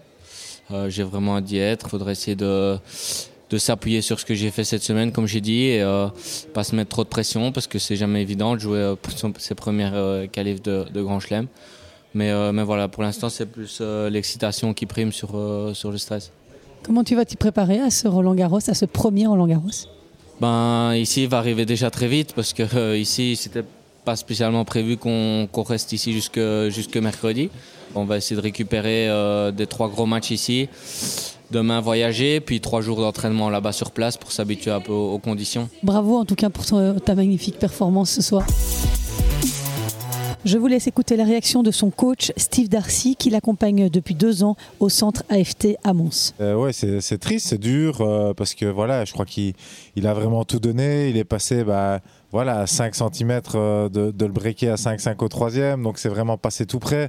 Euh, 0.71 0.89
j'ai 0.89 1.03
vraiment 1.03 1.37
hâte 1.37 1.45
d'y 1.45 1.59
être. 1.59 1.87
Il 1.87 1.91
faudrait 1.91 2.13
essayer 2.13 2.35
de, 2.35 2.79
s'appuyer 3.57 4.01
sur 4.01 4.19
ce 4.19 4.25
que 4.25 4.35
j'ai 4.35 4.51
fait 4.51 4.65
cette 4.65 4.83
semaine, 4.83 5.13
comme 5.13 5.29
j'ai 5.29 5.41
dit, 5.41 5.67
et 5.67 6.09
pas 6.55 6.65
se 6.65 6.75
mettre 6.75 6.91
trop 6.91 7.05
de 7.05 7.09
pression 7.09 7.53
parce 7.53 7.69
que 7.69 7.79
c'est 7.79 7.95
jamais 7.95 8.21
évident 8.21 8.55
de 8.55 8.61
jouer 8.61 8.95
ses 9.39 9.55
premières 9.55 10.29
qualifs 10.33 10.61
de, 10.61 10.87
de 10.93 11.03
Grand 11.03 11.21
Chelem. 11.21 11.47
Mais, 12.15 12.33
mais 12.53 12.65
voilà, 12.65 12.89
pour 12.89 13.05
l'instant, 13.05 13.29
c'est 13.29 13.47
plus 13.47 13.81
l'excitation 14.11 14.75
qui 14.75 14.87
prime 14.87 15.13
sur, 15.13 15.39
sur 15.73 15.93
le 15.93 15.99
stress. 15.99 16.33
Comment 16.83 17.05
tu 17.05 17.15
vas 17.15 17.25
t'y 17.25 17.37
préparer 17.37 17.79
à 17.79 17.91
ce 17.91 18.09
Roland 18.09 18.35
Garros, 18.35 18.59
à 18.69 18.75
ce 18.75 18.87
premier 18.87 19.29
Roland 19.29 19.47
Garros 19.47 19.71
ben, 20.41 20.95
ici, 20.95 21.25
il 21.25 21.29
va 21.29 21.39
arriver 21.39 21.65
déjà 21.67 21.91
très 21.91 22.09
vite 22.09 22.33
parce 22.35 22.53
que 22.53 22.63
euh, 22.75 22.99
ici, 22.99 23.37
c'était 23.37 23.65
pas 24.05 24.17
spécialement 24.17 24.65
prévu 24.65 24.97
qu'on 24.97 25.49
reste 25.67 25.93
ici 25.93 26.13
jusque, 26.13 26.41
jusque 26.69 26.97
mercredi. 26.97 27.51
On 27.95 28.05
va 28.05 28.17
essayer 28.17 28.37
de 28.37 28.41
récupérer 28.41 29.09
euh, 29.09 29.51
des 29.51 29.67
trois 29.67 29.89
gros 29.89 30.07
matchs 30.07 30.31
ici. 30.31 30.69
Demain, 31.51 31.81
voyager, 31.81 32.41
puis 32.41 32.61
trois 32.61 32.81
jours 32.81 33.01
d'entraînement 33.01 33.49
là-bas 33.49 33.73
sur 33.73 33.93
place 33.93 34.17
pour 34.17 34.33
s'habituer 34.33 34.73
un 34.73 34.81
peu 34.81 34.93
aux, 34.93 35.19
conditions. 35.19 35.69
Bravo 35.83 36.19
en 36.19 36.25
tout 36.25 36.35
cas 36.35 36.51
pour 36.51 36.65
ta 36.65 37.15
magnifique 37.15 37.59
performance 37.59 38.11
ce 38.11 38.23
soir. 38.23 38.45
Je 40.45 40.59
vous 40.59 40.67
laisse 40.67 40.87
écouter 40.87 41.17
la 41.17 41.25
réaction 41.25 41.63
de 41.63 41.71
son 41.71 41.89
coach 41.89 42.31
Steve 42.37 42.69
Darcy 42.69 43.17
qui 43.17 43.31
l'accompagne 43.31 43.89
depuis 43.89 44.15
deux 44.15 44.45
ans 44.45 44.57
au 44.79 44.91
centre 44.91 45.23
AFT 45.31 45.79
à 45.83 45.95
Mons. 45.95 46.35
Euh, 46.39 46.55
ouais, 46.55 46.75
c'est 46.75 47.19
triste, 47.19 47.47
c'est 47.49 47.59
dur 47.59 48.03
euh, 48.03 48.35
parce 48.35 48.55
que 48.55 48.67
voilà, 48.67 49.07
je 49.07 49.15
crois 49.15 49.25
qu'il 49.25 49.55
a 50.05 50.13
vraiment 50.13 50.45
tout 50.45 50.59
donné. 50.59 51.09
Il 51.09 51.17
est 51.17 51.25
passé 51.25 51.65
bah, 51.65 52.01
voilà, 52.31 52.59
à 52.59 52.67
5 52.67 52.95
cm 52.95 53.41
euh, 53.55 53.89
de, 53.89 54.13
le 54.21 54.33
breaker 54.33 54.69
à 54.69 54.75
5-5 54.75 55.25
au 55.25 55.29
troisième, 55.29 55.83
donc 55.83 55.99
c'est 55.99 56.11
vraiment 56.11 56.37
passé 56.37 56.67
tout 56.67 56.79
près. 56.79 57.09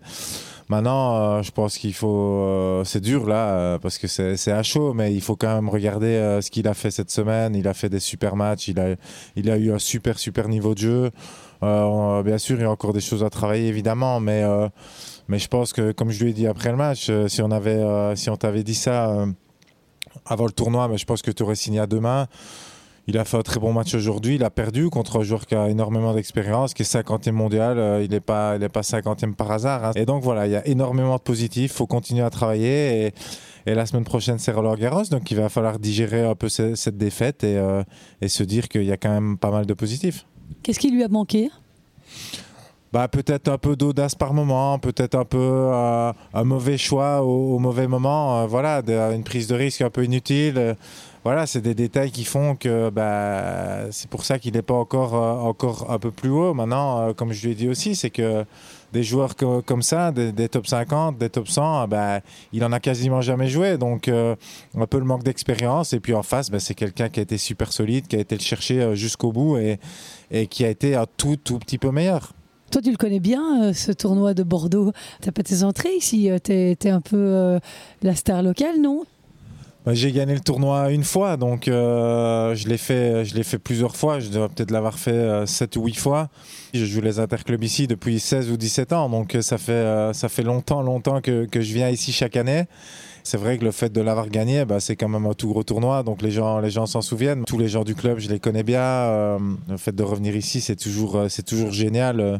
Maintenant, 0.69 1.17
euh, 1.17 1.41
je 1.41 1.51
pense 1.51 1.77
qu'il 1.77 1.93
faut. 1.93 2.81
c'est 2.85 3.01
dur 3.01 3.27
là 3.27 3.77
parce 3.79 3.97
que 3.97 4.07
c'est 4.07 4.51
à 4.51 4.63
chaud, 4.63 4.93
mais 4.93 5.13
il 5.13 5.21
faut 5.21 5.35
quand 5.35 5.53
même 5.53 5.67
regarder 5.67 6.39
ce 6.41 6.49
qu'il 6.49 6.69
a 6.69 6.73
fait 6.73 6.89
cette 6.89 7.11
semaine. 7.11 7.53
Il 7.53 7.67
a 7.67 7.73
fait 7.73 7.89
des 7.89 7.99
super 7.99 8.37
matchs. 8.37 8.69
Il 8.69 8.79
a, 8.79 8.95
il 9.35 9.51
a 9.51 9.57
eu 9.57 9.73
un 9.73 9.79
super 9.79 10.17
super 10.17 10.47
niveau 10.47 10.73
de 10.73 10.79
jeu. 10.79 11.11
Euh, 11.63 12.23
bien 12.23 12.37
sûr, 12.37 12.57
il 12.57 12.61
y 12.61 12.65
a 12.65 12.71
encore 12.71 12.93
des 12.93 13.01
choses 13.01 13.23
à 13.23 13.29
travailler, 13.29 13.67
évidemment, 13.67 14.19
mais, 14.19 14.43
euh, 14.43 14.67
mais 15.27 15.39
je 15.39 15.47
pense 15.47 15.73
que, 15.73 15.91
comme 15.91 16.11
je 16.11 16.23
lui 16.23 16.31
ai 16.31 16.33
dit 16.33 16.47
après 16.47 16.71
le 16.71 16.77
match, 16.77 17.07
euh, 17.09 17.27
si 17.27 17.41
on, 17.41 17.51
avait, 17.51 18.15
si 18.15 18.29
t'avait 18.37 18.63
dit 18.63 18.75
ça 18.75 19.25
avant 20.25 20.45
le 20.45 20.51
tournoi, 20.51 20.87
mais 20.87 20.97
je 20.97 21.05
pense 21.05 21.21
que 21.21 21.31
tu 21.31 21.43
aurais 21.43 21.55
signé 21.55 21.79
à 21.79 21.87
demain. 21.87 22.27
Il 23.07 23.19
a 23.19 23.25
fait 23.25 23.37
un 23.37 23.43
très 23.43 23.59
bon 23.59 23.71
match 23.71 23.93
aujourd'hui. 23.93 24.35
Il 24.35 24.43
a 24.43 24.49
perdu 24.49 24.89
contre 24.89 25.19
un 25.19 25.23
joueur 25.23 25.45
qui 25.45 25.53
a 25.53 25.69
énormément 25.69 26.15
d'expérience, 26.15 26.73
qui 26.73 26.81
est 26.81 26.91
50e 26.91 27.33
mondial. 27.33 28.01
il 28.01 28.09
n'est 28.09 28.19
pas, 28.19 28.57
pas 28.69 28.81
50e 28.81 29.35
par 29.35 29.51
hasard. 29.51 29.85
Hein. 29.85 29.91
Et 29.95 30.07
donc 30.07 30.23
voilà, 30.23 30.47
il 30.47 30.53
y 30.53 30.55
a 30.55 30.65
énormément 30.67 31.15
de 31.15 31.21
positifs. 31.21 31.71
Il 31.71 31.77
faut 31.77 31.85
continuer 31.85 32.23
à 32.23 32.31
travailler. 32.31 33.05
Et, 33.05 33.13
et, 33.67 33.75
la 33.75 33.85
semaine 33.85 34.05
prochaine, 34.05 34.39
c'est 34.39 34.51
Roland 34.51 34.73
Garros. 34.73 35.03
Donc 35.11 35.29
il 35.29 35.37
va 35.37 35.49
falloir 35.49 35.77
digérer 35.77 36.25
un 36.25 36.33
peu 36.33 36.49
cette, 36.49 36.97
défaite 36.97 37.43
et, 37.43 37.61
et 38.21 38.27
se 38.27 38.41
dire 38.41 38.67
qu'il 38.69 38.85
y 38.85 38.91
a 38.91 38.97
quand 38.97 39.11
même 39.11 39.37
pas 39.37 39.51
mal 39.51 39.67
de 39.67 39.73
positifs. 39.75 40.25
Qu'est-ce 40.63 40.79
qui 40.79 40.91
lui 40.91 41.03
a 41.03 41.07
manqué? 41.07 41.49
Bah, 42.91 43.07
peut-être 43.07 43.49
un 43.49 43.57
peu 43.57 43.75
d'audace 43.75 44.15
par 44.15 44.33
moment, 44.33 44.79
peut-être 44.79 45.15
un 45.15 45.25
peu 45.25 45.37
euh, 45.37 46.13
un 46.33 46.43
mauvais 46.43 46.77
choix 46.77 47.21
au, 47.23 47.59
mauvais 47.59 47.87
moment. 47.87 48.39
Euh, 48.39 48.45
voilà, 48.45 48.81
une 49.13 49.23
prise 49.23 49.47
de 49.47 49.55
risque 49.55 49.81
un 49.81 49.89
peu 49.89 50.05
inutile. 50.05 50.75
Voilà, 51.25 51.45
c'est 51.45 51.59
des 51.59 51.73
détails 51.73 52.11
qui 52.11 52.23
font 52.23 52.55
que 52.55 52.89
bah, 52.89 53.91
c'est 53.91 54.09
pour 54.09 54.23
ça 54.23 54.39
qu'il 54.39 54.53
n'est 54.53 54.61
pas 54.61 54.75
encore, 54.75 55.13
encore 55.13 55.91
un 55.91 55.99
peu 55.99 56.11
plus 56.11 56.29
haut. 56.29 56.53
Maintenant, 56.53 57.13
comme 57.13 57.33
je 57.33 57.45
lui 57.45 57.51
ai 57.51 57.55
dit 57.55 57.67
aussi, 57.67 57.95
c'est 57.95 58.11
que 58.11 58.45
des 58.93 59.03
joueurs 59.03 59.35
comme 59.35 59.81
ça, 59.81 60.11
des, 60.11 60.47
top 60.47 60.67
50, 60.67 61.17
des 61.17 61.29
top 61.29 61.49
100, 61.49 61.87
bah, 61.87 62.21
il 62.53 62.63
en 62.63 62.71
a 62.71 62.79
quasiment 62.79 63.21
jamais 63.21 63.49
joué. 63.49 63.77
Donc, 63.77 64.07
un 64.07 64.85
peu 64.87 64.99
le 64.99 65.03
manque 65.03 65.23
d'expérience. 65.23 65.91
Et 65.93 65.99
puis 65.99 66.13
en 66.13 66.23
face, 66.23 66.49
bah, 66.49 66.59
c'est 66.59 66.75
quelqu'un 66.75 67.09
qui 67.09 67.19
a 67.19 67.23
été 67.23 67.37
super 67.37 67.73
solide, 67.73 68.07
qui 68.07 68.15
a 68.15 68.19
été 68.19 68.35
le 68.35 68.41
chercher 68.41 68.95
jusqu'au 68.95 69.31
bout 69.31 69.57
et, 69.57 70.47
qui 70.47 70.63
a 70.63 70.69
été 70.69 70.95
un 70.95 71.07
tout, 71.17 71.35
tout 71.35 71.57
petit 71.57 71.77
peu 71.77 71.91
meilleur. 71.91 72.33
Toi, 72.71 72.81
tu 72.81 72.91
le 72.91 72.97
connais 72.97 73.19
bien, 73.19 73.63
euh, 73.63 73.73
ce 73.73 73.91
tournoi 73.91 74.33
de 74.33 74.43
Bordeaux. 74.43 74.91
Tu 75.21 75.31
pas 75.31 75.43
tes 75.43 75.63
entrées 75.63 75.95
ici. 75.95 76.29
Euh, 76.29 76.39
tu 76.43 76.51
es, 76.51 76.89
un 76.89 77.01
peu 77.01 77.15
euh, 77.15 77.59
la 78.01 78.15
star 78.15 78.43
locale, 78.43 78.81
non? 78.81 79.03
Bah, 79.85 79.93
J'ai 79.93 80.11
gagné 80.11 80.33
le 80.33 80.39
tournoi 80.39 80.91
une 80.91 81.03
fois, 81.03 81.37
donc 81.37 81.63
je 81.65 82.67
l'ai 82.67 82.77
fait, 82.77 83.25
je 83.25 83.41
fait 83.43 83.59
plusieurs 83.59 83.95
fois. 83.95 84.19
Je 84.19 84.29
dois 84.29 84.49
peut-être 84.49 84.71
l'avoir 84.71 84.97
fait 84.97 85.45
7 85.45 85.75
ou 85.77 85.85
8 85.85 85.95
fois. 85.95 86.29
Je 86.73 86.85
joue 86.85 87.01
les 87.01 87.19
interclubs 87.19 87.63
ici 87.63 87.87
depuis 87.87 88.19
16 88.19 88.51
ou 88.51 88.57
17 88.57 88.93
ans, 88.93 89.09
donc 89.09 89.37
ça 89.41 89.57
fait, 89.57 90.11
ça 90.13 90.29
fait 90.29 90.43
longtemps, 90.43 90.81
longtemps 90.81 91.21
que, 91.21 91.45
que 91.45 91.61
je 91.61 91.73
viens 91.73 91.89
ici 91.89 92.11
chaque 92.11 92.35
année 92.35 92.65
c'est 93.25 93.37
vrai 93.37 93.57
que 93.57 93.65
le 93.65 93.71
fait 93.71 93.91
de 93.91 94.01
l'avoir 94.01 94.29
gagné, 94.29 94.65
bah, 94.65 94.79
c'est 94.79 94.95
quand 94.95 95.09
même 95.09 95.25
un 95.25 95.33
tout 95.33 95.49
gros 95.49 95.63
tournoi, 95.63 96.03
donc 96.03 96.21
les 96.21 96.29
gens, 96.29 96.59
les 96.59 96.69
gens 96.69 96.85
s'en 96.85 97.01
souviennent. 97.01 97.43
Tous 97.45 97.57
les 97.57 97.67
gens 97.67 97.83
du 97.83 97.95
club, 97.95 98.19
je 98.19 98.29
les 98.29 98.39
connais 98.39 98.61
bien. 98.61 98.81
Euh, 98.81 99.39
le 99.67 99.77
fait 99.77 99.95
de 99.95 100.03
revenir 100.03 100.35
ici, 100.35 100.61
c'est 100.61 100.75
toujours, 100.75 101.15
euh, 101.15 101.27
c'est 101.27 101.41
toujours 101.41 101.71
génial. 101.71 102.19
Euh, 102.19 102.37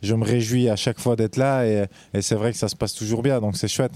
je 0.00 0.14
me 0.14 0.24
réjouis 0.24 0.68
à 0.68 0.76
chaque 0.76 1.00
fois 1.00 1.16
d'être 1.16 1.36
là 1.36 1.66
et, 1.66 1.86
c'est 2.20 2.36
vrai 2.36 2.52
que 2.52 2.58
ça 2.58 2.68
se 2.68 2.76
passe 2.76 2.94
toujours 2.94 3.22
bien, 3.22 3.40
donc 3.40 3.56
c'est 3.56 3.66
chouette. 3.66 3.92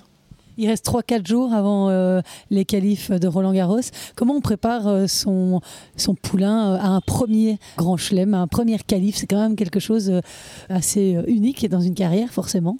Il 0.59 0.69
reste 0.69 0.87
3-4 0.87 1.27
jours 1.27 1.53
avant 1.53 2.23
les 2.51 2.65
qualifs 2.65 3.11
de 3.11 3.29
Roland 3.29 3.53
Garros. 3.53 3.81
Comment 4.17 4.35
on 4.35 4.41
prépare 4.41 5.09
son, 5.09 5.61
son 5.97 6.15
poulain 6.15 6.75
à 6.75 6.89
un 6.89 7.01
premier 7.01 7.59
grand 7.77 7.97
chelem, 7.97 8.35
à 8.35 8.39
un 8.39 8.47
premier 8.47 8.79
qualif? 8.79 9.17
C'est 9.17 9.27
quand 9.27 9.41
même 9.41 9.57
quelque 9.57 9.81
chose 9.81 10.21
assez 10.69 11.19
unique 11.27 11.69
dans 11.69 11.81
une 11.81 11.95
carrière, 11.95 12.31
forcément. 12.31 12.77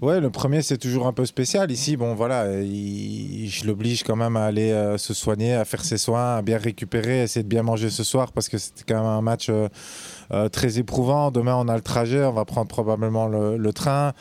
Ouais, 0.00 0.20
le 0.20 0.30
premier 0.30 0.62
c'est 0.62 0.78
toujours 0.78 1.06
un 1.06 1.12
peu 1.12 1.24
spécial. 1.24 1.70
Ici, 1.70 1.96
bon 1.96 2.14
voilà, 2.14 2.46
je 2.62 3.66
l'oblige 3.66 4.02
quand 4.02 4.16
même 4.16 4.36
à 4.36 4.44
aller 4.44 4.70
euh, 4.70 4.98
se 4.98 5.14
soigner, 5.14 5.54
à 5.54 5.64
faire 5.64 5.84
ses 5.84 5.98
soins, 5.98 6.36
à 6.36 6.42
bien 6.42 6.58
récupérer, 6.58 7.22
essayer 7.22 7.42
de 7.42 7.48
bien 7.48 7.62
manger 7.62 7.90
ce 7.90 8.04
soir 8.04 8.32
parce 8.32 8.48
que 8.48 8.58
c'était 8.58 8.84
quand 8.86 9.00
même 9.00 9.10
un 9.10 9.22
match 9.22 9.48
euh, 9.48 9.68
euh, 10.32 10.48
très 10.48 10.78
éprouvant. 10.78 11.30
Demain 11.30 11.56
on 11.56 11.68
a 11.68 11.76
le 11.76 11.82
trajet, 11.82 12.24
on 12.24 12.32
va 12.32 12.44
prendre 12.44 12.68
probablement 12.68 13.28
le 13.28 13.72
train 13.72 14.12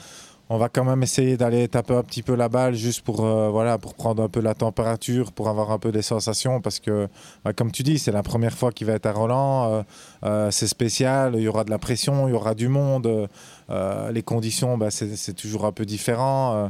on 0.54 0.58
va 0.60 0.70
quand 0.70 0.84
même 0.84 1.02
essayer 1.02 1.36
d'aller 1.36 1.68
taper 1.68 1.96
un 1.96 2.04
petit 2.04 2.22
peu 2.22 2.36
la 2.36 2.48
balle 2.48 2.76
juste 2.76 3.02
pour, 3.02 3.26
euh, 3.26 3.50
voilà, 3.50 3.80
pour 3.80 3.96
prendre 3.96 4.22
un 4.22 4.30
peu 4.30 4.40
la 4.40 4.54
température, 4.54 5.32
pour 5.32 5.50
avoir 5.50 5.72
un 5.72 5.80
peu 5.80 5.92
des 5.92 6.04
sensations. 6.04 6.62
Parce 6.62 6.80
que, 6.80 7.08
bah, 7.44 7.54
comme 7.54 7.72
tu 7.72 7.82
dis, 7.82 7.98
c'est 7.98 8.12
la 8.12 8.22
première 8.22 8.54
fois 8.54 8.72
qu'il 8.72 8.86
va 8.86 8.94
être 8.94 9.08
à 9.08 9.14
Roland. 9.14 9.72
Euh, 9.72 9.84
euh, 10.26 10.52
c'est 10.52 10.68
spécial, 10.68 11.34
il 11.36 11.42
y 11.42 11.48
aura 11.48 11.64
de 11.64 11.72
la 11.72 11.80
pression, 11.80 12.28
il 12.28 12.32
y 12.32 12.36
aura 12.36 12.54
du 12.54 12.68
monde. 12.68 13.28
les 14.12 14.22
conditions, 14.22 14.78
bah, 14.78 14.92
c'est 14.92 15.34
toujours 15.34 15.66
un 15.66 15.72
peu 15.72 15.86
différent. 15.86 16.70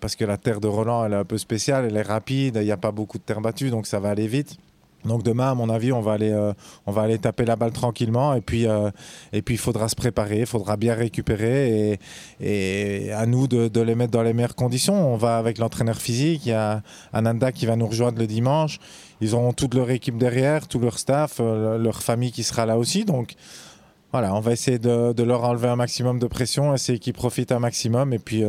parce 0.00 0.14
que 0.14 0.24
la 0.24 0.36
terre 0.36 0.60
de 0.60 0.68
Roland, 0.68 1.04
elle 1.04 1.12
est 1.14 1.16
un 1.16 1.24
peu 1.24 1.38
spéciale, 1.38 1.86
elle 1.86 1.96
est 1.96 2.02
rapide, 2.02 2.58
il 2.60 2.64
n'y 2.64 2.70
a 2.70 2.76
pas 2.76 2.92
beaucoup 2.92 3.18
de 3.18 3.24
terre 3.24 3.40
battue, 3.40 3.70
donc 3.70 3.88
ça 3.88 3.98
va 3.98 4.10
aller 4.10 4.28
vite. 4.28 4.56
Donc 5.04 5.22
demain, 5.22 5.50
à 5.50 5.54
mon 5.54 5.68
avis, 5.70 5.92
on 5.92 6.00
va 6.00 6.12
aller, 6.12 6.30
euh, 6.30 6.52
on 6.86 6.92
va 6.92 7.02
aller 7.02 7.18
taper 7.18 7.44
la 7.44 7.56
balle 7.56 7.72
tranquillement 7.72 8.34
et 8.34 8.40
puis, 8.40 8.66
euh, 8.66 8.90
et 9.32 9.40
puis 9.40 9.54
il 9.54 9.58
faudra 9.58 9.88
se 9.88 9.96
préparer, 9.96 10.40
il 10.40 10.46
faudra 10.46 10.76
bien 10.76 10.94
récupérer 10.94 11.98
et, 12.40 13.12
à 13.12 13.26
nous 13.26 13.46
de, 13.46 13.80
les 13.80 13.94
mettre 13.94 14.12
dans 14.12 14.22
les 14.22 14.34
meilleures 14.34 14.54
conditions. 14.54 15.12
On 15.12 15.16
va 15.16 15.38
avec 15.38 15.58
l'entraîneur 15.58 15.96
physique, 15.96 16.44
il 16.44 16.50
y 16.50 16.52
a 16.52 16.82
Ananda 17.12 17.50
qui 17.50 17.66
va 17.66 17.76
nous 17.76 17.86
rejoindre 17.86 18.18
le 18.18 18.26
dimanche. 18.26 18.78
Ils 19.22 19.34
auront 19.34 19.52
toute 19.52 19.74
leur 19.74 19.90
équipe 19.90 20.18
derrière, 20.18 20.68
tout 20.68 20.78
leur 20.78 20.98
staff, 20.98 21.38
euh, 21.40 21.78
leur 21.78 22.02
famille 22.02 22.32
qui 22.32 22.42
sera 22.42 22.66
là 22.66 22.76
aussi. 22.76 23.04
Donc 23.04 23.34
voilà, 24.12 24.34
on 24.34 24.40
va 24.40 24.52
essayer 24.52 24.78
de, 24.78 25.12
de 25.12 25.22
leur 25.22 25.44
enlever 25.44 25.68
un 25.68 25.76
maximum 25.76 26.18
de 26.18 26.26
pression, 26.26 26.74
essayer 26.74 26.98
qu'ils 26.98 27.12
profitent 27.14 27.52
un 27.52 27.58
maximum 27.58 28.12
et 28.12 28.18
puis 28.18 28.44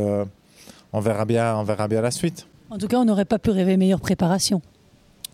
on, 0.92 1.00
verra 1.00 1.24
bien, 1.24 1.56
on 1.56 1.64
verra 1.64 1.88
bien 1.88 2.02
la 2.02 2.12
suite. 2.12 2.48
En 2.70 2.78
tout 2.78 2.88
cas, 2.88 2.98
on 2.98 3.06
n'aurait 3.06 3.26
pas 3.26 3.40
pu 3.40 3.52
rêver 3.52 3.78
meilleure 3.78 4.00
préparation. 4.00 4.62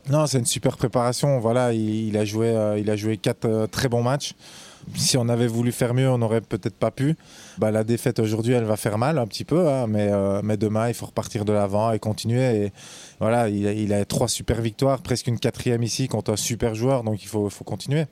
Non, 0.10 0.26
c'est 0.26 0.40
une 0.40 0.46
super 0.46 0.78
préparation. 0.78 1.40
Voilà, 1.40 1.74
il, 1.74 2.16
a 2.18 2.24
joué, 2.24 2.48
euh, 2.48 2.80
il 2.80 2.90
a 2.90 2.96
joué 2.96 3.18
quatre 3.18 3.46
euh, 3.46 3.68
très 3.68 3.90
bons 3.90 4.04
matchs. 4.04 4.34
Si 4.96 5.18
on 5.18 5.28
avait 5.28 5.48
voulu 5.48 5.74
faire 5.74 5.94
mieux, 5.94 6.10
on 6.10 6.18
n'aurait 6.18 6.40
peut-être 6.40 6.76
pas 6.76 6.92
pu. 6.92 7.18
Bah, 7.58 7.72
la 7.72 7.84
défaite 7.84 8.20
aujourd'hui, 8.20 8.54
elle 8.54 8.64
va 8.64 8.78
faire 8.78 8.98
mal 8.98 9.18
un 9.18 9.28
petit 9.28 9.44
peu, 9.44 9.68
hein, 9.68 9.86
mais, 9.88 10.08
euh, 10.10 10.40
mais 10.44 10.56
demain, 10.56 10.88
il 10.88 10.94
faut 10.94 11.08
repartir 11.08 11.44
de 11.44 11.52
l'avant 11.52 11.92
et 11.92 12.00
continuer. 12.00 12.72
Voilà, 13.20 13.50
il, 13.50 13.66
il, 13.66 13.92
a 13.92 14.06
trois 14.06 14.30
super 14.30 14.62
victoires, 14.62 15.02
presque 15.02 15.28
une 15.28 15.40
quatrième 15.40 15.84
ici 15.84 16.08
contre 16.08 16.32
un 16.32 16.38
super 16.38 16.74
joueur, 16.74 17.04
donc 17.04 17.22
il 17.22 17.28
faut, 17.28 17.50
faut 17.50 17.66
continuer. 17.66 18.06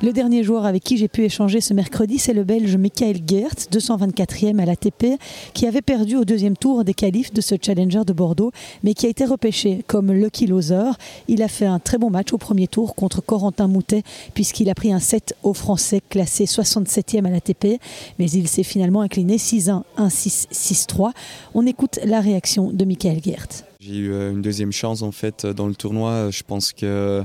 Le 0.00 0.12
dernier 0.12 0.44
joueur 0.44 0.64
avec 0.64 0.84
qui 0.84 0.96
j'ai 0.96 1.08
pu 1.08 1.24
échanger 1.24 1.60
ce 1.60 1.74
mercredi, 1.74 2.18
c'est 2.18 2.32
le 2.32 2.44
Belge 2.44 2.76
Michael 2.76 3.16
Geert, 3.26 3.54
224e 3.72 4.60
à 4.60 4.64
l'ATP, 4.64 5.18
qui 5.54 5.66
avait 5.66 5.82
perdu 5.82 6.14
au 6.14 6.24
deuxième 6.24 6.56
tour 6.56 6.84
des 6.84 6.94
qualifs 6.94 7.32
de 7.32 7.40
ce 7.40 7.56
Challenger 7.60 8.02
de 8.06 8.12
Bordeaux, 8.12 8.52
mais 8.84 8.94
qui 8.94 9.06
a 9.06 9.08
été 9.08 9.24
repêché 9.24 9.82
comme 9.88 10.12
Lucky 10.12 10.46
Loser. 10.46 10.92
Il 11.26 11.42
a 11.42 11.48
fait 11.48 11.66
un 11.66 11.80
très 11.80 11.98
bon 11.98 12.10
match 12.10 12.32
au 12.32 12.38
premier 12.38 12.68
tour 12.68 12.94
contre 12.94 13.20
Corentin 13.20 13.66
Moutet, 13.66 14.04
puisqu'il 14.34 14.70
a 14.70 14.74
pris 14.76 14.92
un 14.92 15.00
7 15.00 15.34
au 15.42 15.52
Français 15.52 16.00
classé 16.08 16.44
67e 16.44 17.26
à 17.26 17.30
l'ATP, 17.30 17.80
mais 18.20 18.30
il 18.30 18.46
s'est 18.46 18.62
finalement 18.62 19.00
incliné 19.00 19.36
6-1, 19.36 19.82
1-6, 19.98 20.46
6-3. 20.52 21.10
On 21.54 21.66
écoute 21.66 21.98
la 22.04 22.20
réaction 22.20 22.70
de 22.70 22.84
Michael 22.84 23.20
Geert. 23.20 23.67
J'ai 23.80 23.94
eu 23.94 24.12
euh, 24.12 24.32
une 24.32 24.42
deuxième 24.42 24.72
chance 24.72 25.02
en 25.02 25.12
fait 25.12 25.46
dans 25.46 25.68
le 25.68 25.74
tournoi. 25.76 26.30
Je 26.32 26.42
pense 26.42 26.72
que 26.72 27.22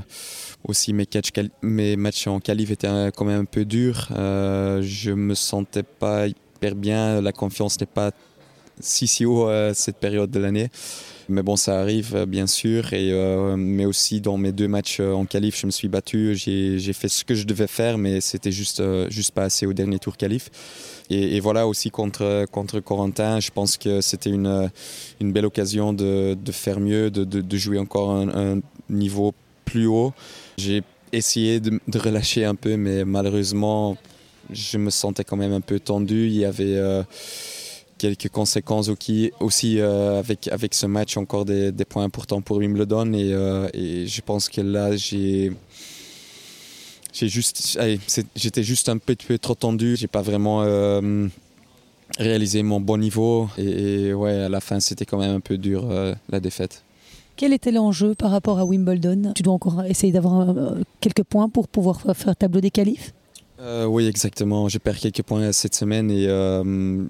aussi 0.62 0.92
mes, 0.92 1.08
mes 1.62 1.96
matchs 1.96 2.28
en 2.28 2.38
qualif 2.38 2.70
étaient 2.70 3.10
quand 3.16 3.24
même 3.24 3.40
un 3.40 3.44
peu 3.44 3.64
durs. 3.64 4.06
Euh, 4.12 4.80
je 4.80 5.10
me 5.10 5.34
sentais 5.34 5.82
pas 5.82 6.28
hyper 6.28 6.76
bien, 6.76 7.20
la 7.20 7.32
confiance 7.32 7.80
n'est 7.80 7.86
pas 7.86 8.12
si 8.78 9.08
si 9.08 9.24
haut 9.24 9.48
à 9.48 9.74
cette 9.74 9.96
période 9.96 10.30
de 10.30 10.38
l'année. 10.38 10.70
Mais 11.28 11.42
bon, 11.42 11.56
ça 11.56 11.80
arrive 11.80 12.14
euh, 12.14 12.26
bien 12.26 12.46
sûr. 12.46 12.92
Et, 12.92 13.12
euh, 13.12 13.56
mais 13.56 13.86
aussi 13.86 14.20
dans 14.20 14.36
mes 14.36 14.52
deux 14.52 14.68
matchs 14.68 14.98
euh, 15.00 15.12
en 15.12 15.24
qualif, 15.24 15.58
je 15.58 15.66
me 15.66 15.70
suis 15.70 15.88
battu. 15.88 16.34
J'ai 16.36 16.92
fait 16.92 17.08
ce 17.08 17.24
que 17.24 17.34
je 17.34 17.44
devais 17.44 17.66
faire, 17.66 17.98
mais 17.98 18.20
c'était 18.20 18.52
juste, 18.52 18.82
juste 19.10 19.32
pas 19.32 19.44
assez 19.44 19.66
au 19.66 19.72
dernier 19.72 19.98
tour 19.98 20.16
qualif. 20.16 20.50
Et, 21.10 21.38
voilà 21.40 21.66
aussi 21.66 21.90
contre, 21.90 22.46
contre 22.50 22.80
Corentin, 22.80 23.38
je 23.38 23.50
pense 23.50 23.76
que 23.76 24.00
c'était 24.00 24.30
une, 24.30 24.70
une 25.20 25.32
belle 25.32 25.44
occasion 25.44 25.92
de, 25.92 26.34
de 26.34 26.52
faire 26.52 26.80
mieux, 26.80 27.10
de, 27.10 27.24
de, 27.24 27.56
jouer 27.58 27.78
encore 27.78 28.10
un, 28.10 28.28
un 28.28 28.60
niveau 28.88 29.34
plus 29.66 29.86
haut. 29.86 30.14
J'ai 30.56 30.82
essayé 31.12 31.60
de, 31.60 31.78
relâcher 31.94 32.46
un 32.46 32.54
peu, 32.54 32.76
mais 32.76 33.04
malheureusement, 33.04 33.98
je 34.50 34.78
me 34.78 34.88
sentais 34.88 35.24
quand 35.24 35.36
même 35.36 35.52
un 35.52 35.60
peu 35.60 35.78
tendu. 35.78 36.26
Il 36.26 36.36
y 36.36 36.46
avait 36.46 36.80
quelques 37.98 38.28
conséquences 38.28 38.90
aussi, 39.40 39.78
euh, 39.78 40.18
avec, 40.18 40.48
avec 40.48 40.74
ce 40.74 40.86
match, 40.86 41.16
encore 41.16 41.44
des, 41.44 41.72
points 41.88 42.04
importants 42.04 42.40
pour 42.40 42.58
Wimbledon. 42.58 43.12
Et, 43.12 43.32
euh, 43.32 43.68
et 43.72 44.06
je 44.06 44.20
pense 44.22 44.48
que 44.48 44.60
là, 44.60 44.96
j'ai. 44.96 45.52
Juste, 47.12 47.78
j'étais 48.34 48.64
juste 48.64 48.88
un 48.88 48.98
peu, 48.98 49.14
trop 49.38 49.54
tendu. 49.54 49.96
J'ai 49.96 50.08
pas 50.08 50.22
vraiment 50.22 50.64
réalisé 52.18 52.62
mon 52.62 52.80
bon 52.80 52.98
niveau 52.98 53.48
et, 53.56 54.12
ouais, 54.12 54.42
à 54.42 54.48
la 54.48 54.60
fin, 54.60 54.80
c'était 54.80 55.06
quand 55.06 55.18
même 55.18 55.36
un 55.36 55.40
peu 55.40 55.56
dur 55.56 55.88
la 56.28 56.40
défaite. 56.40 56.82
Quel 57.36 57.52
était 57.52 57.72
l'enjeu 57.72 58.14
par 58.14 58.30
rapport 58.30 58.60
à 58.60 58.64
Wimbledon? 58.64 59.32
Tu 59.34 59.42
dois 59.42 59.54
encore 59.54 59.84
essayer 59.84 60.12
d'avoir 60.12 60.48
euh, 60.48 60.80
quelques 61.00 61.24
points 61.24 61.48
pour 61.48 61.66
pouvoir 61.66 62.00
faire 62.14 62.36
tableau 62.36 62.60
des 62.60 62.70
qualifs? 62.70 63.12
Euh, 63.60 63.84
oui, 63.84 64.06
exactement. 64.06 64.68
Je 64.68 64.78
perds 64.78 64.98
quelques 64.98 65.22
points 65.22 65.52
cette 65.52 65.74
semaine 65.74 66.10
et 66.10 66.26
euh, 66.28 67.04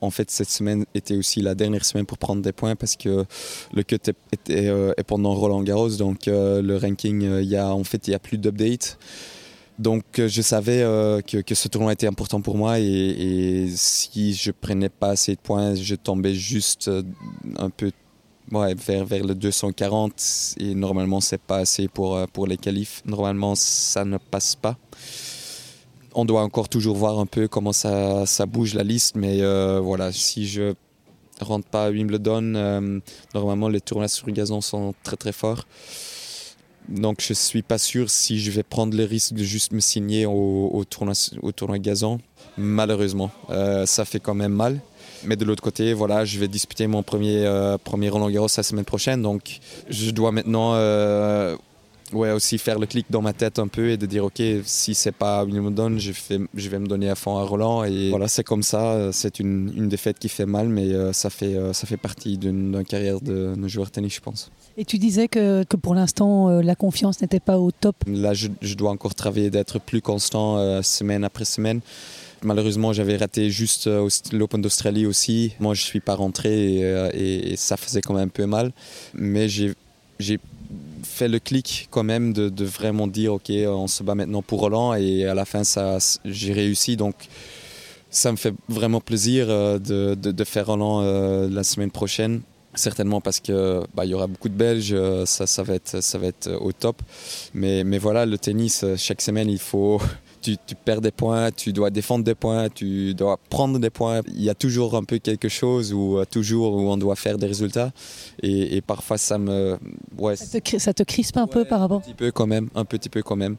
en 0.00 0.10
fait 0.10 0.30
cette 0.30 0.50
semaine 0.50 0.84
était 0.94 1.16
aussi 1.16 1.40
la 1.40 1.54
dernière 1.54 1.84
semaine 1.84 2.06
pour 2.06 2.18
prendre 2.18 2.40
des 2.40 2.52
points 2.52 2.76
parce 2.76 2.96
que 2.96 3.24
le 3.72 3.82
cut 3.82 3.96
était, 4.32 4.72
pendant 5.06 5.34
Roland 5.34 5.62
Garros, 5.62 5.96
donc 5.96 6.26
le 6.26 6.76
ranking, 6.76 7.22
il 7.40 7.48
y 7.48 7.56
a 7.56 7.74
en 7.74 7.84
fait 7.84 8.06
il 8.08 8.12
y 8.12 8.14
a 8.14 8.18
plus 8.18 8.38
d'update. 8.38 8.98
Donc 9.78 10.04
je 10.16 10.42
savais 10.42 10.80
que, 11.26 11.54
ce 11.54 11.68
tournoi 11.68 11.92
était 11.92 12.06
important 12.06 12.40
pour 12.40 12.56
moi 12.56 12.78
et, 12.78 13.68
si 13.74 14.34
je 14.34 14.50
prenais 14.52 14.88
pas 14.88 15.10
assez 15.10 15.34
de 15.34 15.40
points, 15.40 15.74
je 15.74 15.94
tombais 15.94 16.34
juste 16.34 16.90
un 17.56 17.70
peu 17.70 17.90
vers, 18.50 19.04
vers 19.04 19.24
le 19.24 19.34
240 19.34 20.56
et 20.58 20.74
normalement 20.74 21.20
c'est 21.20 21.40
pas 21.40 21.58
assez 21.58 21.88
pour, 21.88 22.16
euh, 22.16 22.26
pour 22.32 22.46
les 22.46 22.56
qualifs. 22.56 23.02
Normalement 23.04 23.54
ça 23.54 24.04
ne 24.04 24.18
passe 24.18 24.56
pas. 24.56 24.76
On 26.20 26.24
doit 26.24 26.42
encore 26.42 26.68
toujours 26.68 26.96
voir 26.96 27.20
un 27.20 27.26
peu 27.26 27.46
comment 27.46 27.72
ça, 27.72 28.24
bouge 28.48 28.74
la 28.74 28.82
liste, 28.82 29.14
mais 29.14 29.40
euh, 29.40 29.78
voilà, 29.78 30.10
si 30.10 30.48
je 30.48 30.74
rentre 31.40 31.68
pas 31.68 31.84
à 31.84 31.90
Wimbledon, 31.90 32.54
euh, 32.56 32.98
normalement 33.34 33.68
les 33.68 33.80
tournois 33.80 34.08
sur 34.08 34.28
gazon 34.32 34.60
sont 34.60 34.96
très 35.04 35.14
très 35.14 35.30
forts. 35.30 35.68
Donc 36.88 37.22
je 37.24 37.32
suis 37.34 37.62
pas 37.62 37.78
sûr 37.78 38.10
si 38.10 38.40
je 38.40 38.50
vais 38.50 38.64
prendre 38.64 38.96
le 38.96 39.04
risque 39.04 39.34
de 39.34 39.44
juste 39.44 39.70
me 39.70 39.78
signer 39.78 40.26
au, 40.26 40.84
tournoi, 40.90 41.78
gazon. 41.78 42.18
Malheureusement, 42.56 43.30
euh, 43.50 43.86
ça 43.86 44.04
fait 44.04 44.18
quand 44.18 44.34
même 44.34 44.54
mal. 44.54 44.80
Mais 45.22 45.36
de 45.36 45.44
l'autre 45.44 45.62
côté, 45.62 45.92
voilà, 45.92 46.24
je 46.24 46.40
vais 46.40 46.48
disputer 46.48 46.88
mon 46.88 47.04
premier, 47.04 47.46
premier 47.84 48.08
Roland 48.08 48.28
Garros 48.28 48.48
la 48.56 48.64
semaine 48.64 48.84
prochaine. 48.84 49.22
Donc 49.22 49.60
je 49.88 50.10
dois 50.10 50.32
maintenant 50.32 50.74
ouais, 52.12 52.30
aussi 52.30 52.58
faire 52.58 52.78
le 52.78 52.86
clic 52.86 53.06
dans 53.10 53.22
ma 53.22 53.32
tête 53.32 53.58
un 53.58 53.68
peu 53.68 53.90
et 53.90 53.96
de 53.96 54.06
dire 54.06 54.24
ok 54.24 54.42
si 54.64 54.94
c'est 54.94 55.12
pas 55.12 55.44
Wimbledon 55.44 55.98
je, 55.98 56.12
fais, 56.12 56.38
je 56.54 56.68
vais 56.68 56.78
me 56.78 56.86
donner 56.86 57.08
à 57.10 57.14
fond 57.14 57.36
à 57.36 57.44
Roland 57.44 57.84
et 57.84 58.10
voilà 58.10 58.28
c'est 58.28 58.44
comme 58.44 58.62
ça 58.62 59.10
c'est 59.12 59.40
une, 59.40 59.72
une, 59.76 59.88
défaite 59.88 60.18
qui 60.18 60.28
fait 60.28 60.46
mal 60.46 60.68
mais 60.68 60.92
euh, 60.92 61.12
ça 61.12 61.30
fait, 61.30 61.54
euh, 61.54 61.72
ça 61.72 61.86
fait 61.86 61.96
partie 61.96 62.38
d'une 62.38 62.84
carrière 62.84 63.20
de, 63.20 63.54
de, 63.56 63.68
joueur 63.68 63.90
tennis 63.90 64.14
je 64.14 64.20
pense. 64.20 64.50
Et 64.76 64.84
tu 64.84 64.98
disais 64.98 65.28
que, 65.28 65.64
que 65.64 65.76
pour 65.76 65.94
l'instant 65.94 66.48
euh, 66.48 66.62
la 66.62 66.74
confiance 66.74 67.20
n'était 67.20 67.40
pas 67.40 67.58
au 67.58 67.70
top 67.70 67.96
Là 68.06 68.34
je, 68.34 68.48
je 68.62 68.74
dois 68.74 68.90
encore 68.90 69.14
travailler 69.14 69.50
d'être 69.50 69.78
plus 69.78 70.00
constant 70.00 70.82
semaine 70.82 71.24
après 71.24 71.44
semaine. 71.44 71.80
Malheureusement, 72.42 72.92
j'avais 72.92 73.16
raté 73.16 73.50
juste 73.50 73.90
l'Open 74.32 74.62
d'Australie 74.62 75.06
aussi. 75.06 75.54
Moi, 75.58 75.74
je 75.74 75.82
ne 75.82 75.86
suis 75.86 76.00
pas 76.00 76.14
rentré 76.14 76.74
et, 76.74 77.08
et, 77.14 77.52
et, 77.52 77.56
ça 77.56 77.76
faisait 77.76 78.00
quand 78.00 78.14
même 78.14 78.26
un 78.26 78.28
peu 78.28 78.46
mal. 78.46 78.72
Mais 79.12 79.48
j'ai 79.48 79.74
fait 81.08 81.28
le 81.28 81.38
clic 81.38 81.88
quand 81.90 82.04
même 82.04 82.32
de, 82.32 82.64
vraiment 82.64 83.06
dire 83.06 83.34
ok, 83.34 83.50
on 83.66 83.86
se 83.86 84.02
bat 84.02 84.14
maintenant 84.14 84.42
pour 84.42 84.60
Roland 84.60 84.94
et 84.94 85.26
à 85.26 85.34
la 85.34 85.44
fin, 85.44 85.64
ça, 85.64 85.98
j'ai 86.24 86.52
réussi. 86.52 86.96
Donc, 86.96 87.14
ça 88.10 88.30
me 88.32 88.36
fait 88.36 88.54
vraiment 88.68 89.00
plaisir 89.00 89.46
euh, 89.48 89.78
de, 89.78 90.44
faire 90.44 90.66
Roland 90.66 91.02
euh, 91.02 91.48
la 91.50 91.64
semaine 91.64 91.90
prochaine. 91.90 92.42
Certainement 92.74 93.20
parce 93.20 93.40
que 93.40 93.82
bah, 93.94 94.04
il 94.04 94.10
y 94.10 94.14
aura 94.14 94.26
beaucoup 94.26 94.48
de 94.48 94.54
Belges, 94.54 94.94
ça, 95.24 95.46
ça 95.46 95.62
va 95.62 95.74
être, 95.74 96.02
ça 96.02 96.18
va 96.18 96.28
être 96.28 96.50
au 96.60 96.72
top. 96.72 97.02
Mais, 97.54 97.82
mais 97.82 97.98
voilà, 97.98 98.26
le 98.26 98.38
tennis, 98.38 98.84
chaque 98.96 99.22
semaine, 99.22 99.48
il 99.48 99.58
faut 99.58 100.00
tu, 100.40 100.56
tu, 100.66 100.74
perds 100.74 101.00
des 101.00 101.10
points, 101.10 101.50
tu 101.50 101.72
dois 101.72 101.90
défendre 101.90 102.24
des 102.24 102.34
points, 102.34 102.68
tu 102.68 103.14
dois 103.14 103.38
prendre 103.50 103.78
des 103.78 103.90
points. 103.90 104.20
Il 104.28 104.42
y 104.42 104.50
a 104.50 104.54
toujours 104.54 104.96
un 104.96 105.04
peu 105.04 105.18
quelque 105.18 105.48
chose 105.48 105.92
où, 105.92 106.22
toujours 106.30 106.74
où 106.74 106.90
on 106.90 106.96
doit 106.96 107.16
faire 107.16 107.38
des 107.38 107.46
résultats. 107.46 107.92
Et, 108.42 108.76
et 108.76 108.80
parfois, 108.80 109.18
ça 109.18 109.38
me. 109.38 109.78
Ouais, 110.18 110.36
ça, 110.36 110.60
te, 110.60 110.78
ça 110.78 110.94
te 110.94 111.02
crispe 111.02 111.36
un 111.36 111.44
ouais, 111.44 111.52
peu 111.52 111.64
par 111.64 111.80
rapport 111.80 111.98
Un 111.98 112.00
petit 112.00 112.14
peu 112.14 112.30
quand 112.30 112.46
même, 112.46 112.68
un 112.74 112.84
petit 112.84 113.08
peu 113.08 113.22
quand 113.22 113.36
même. 113.36 113.56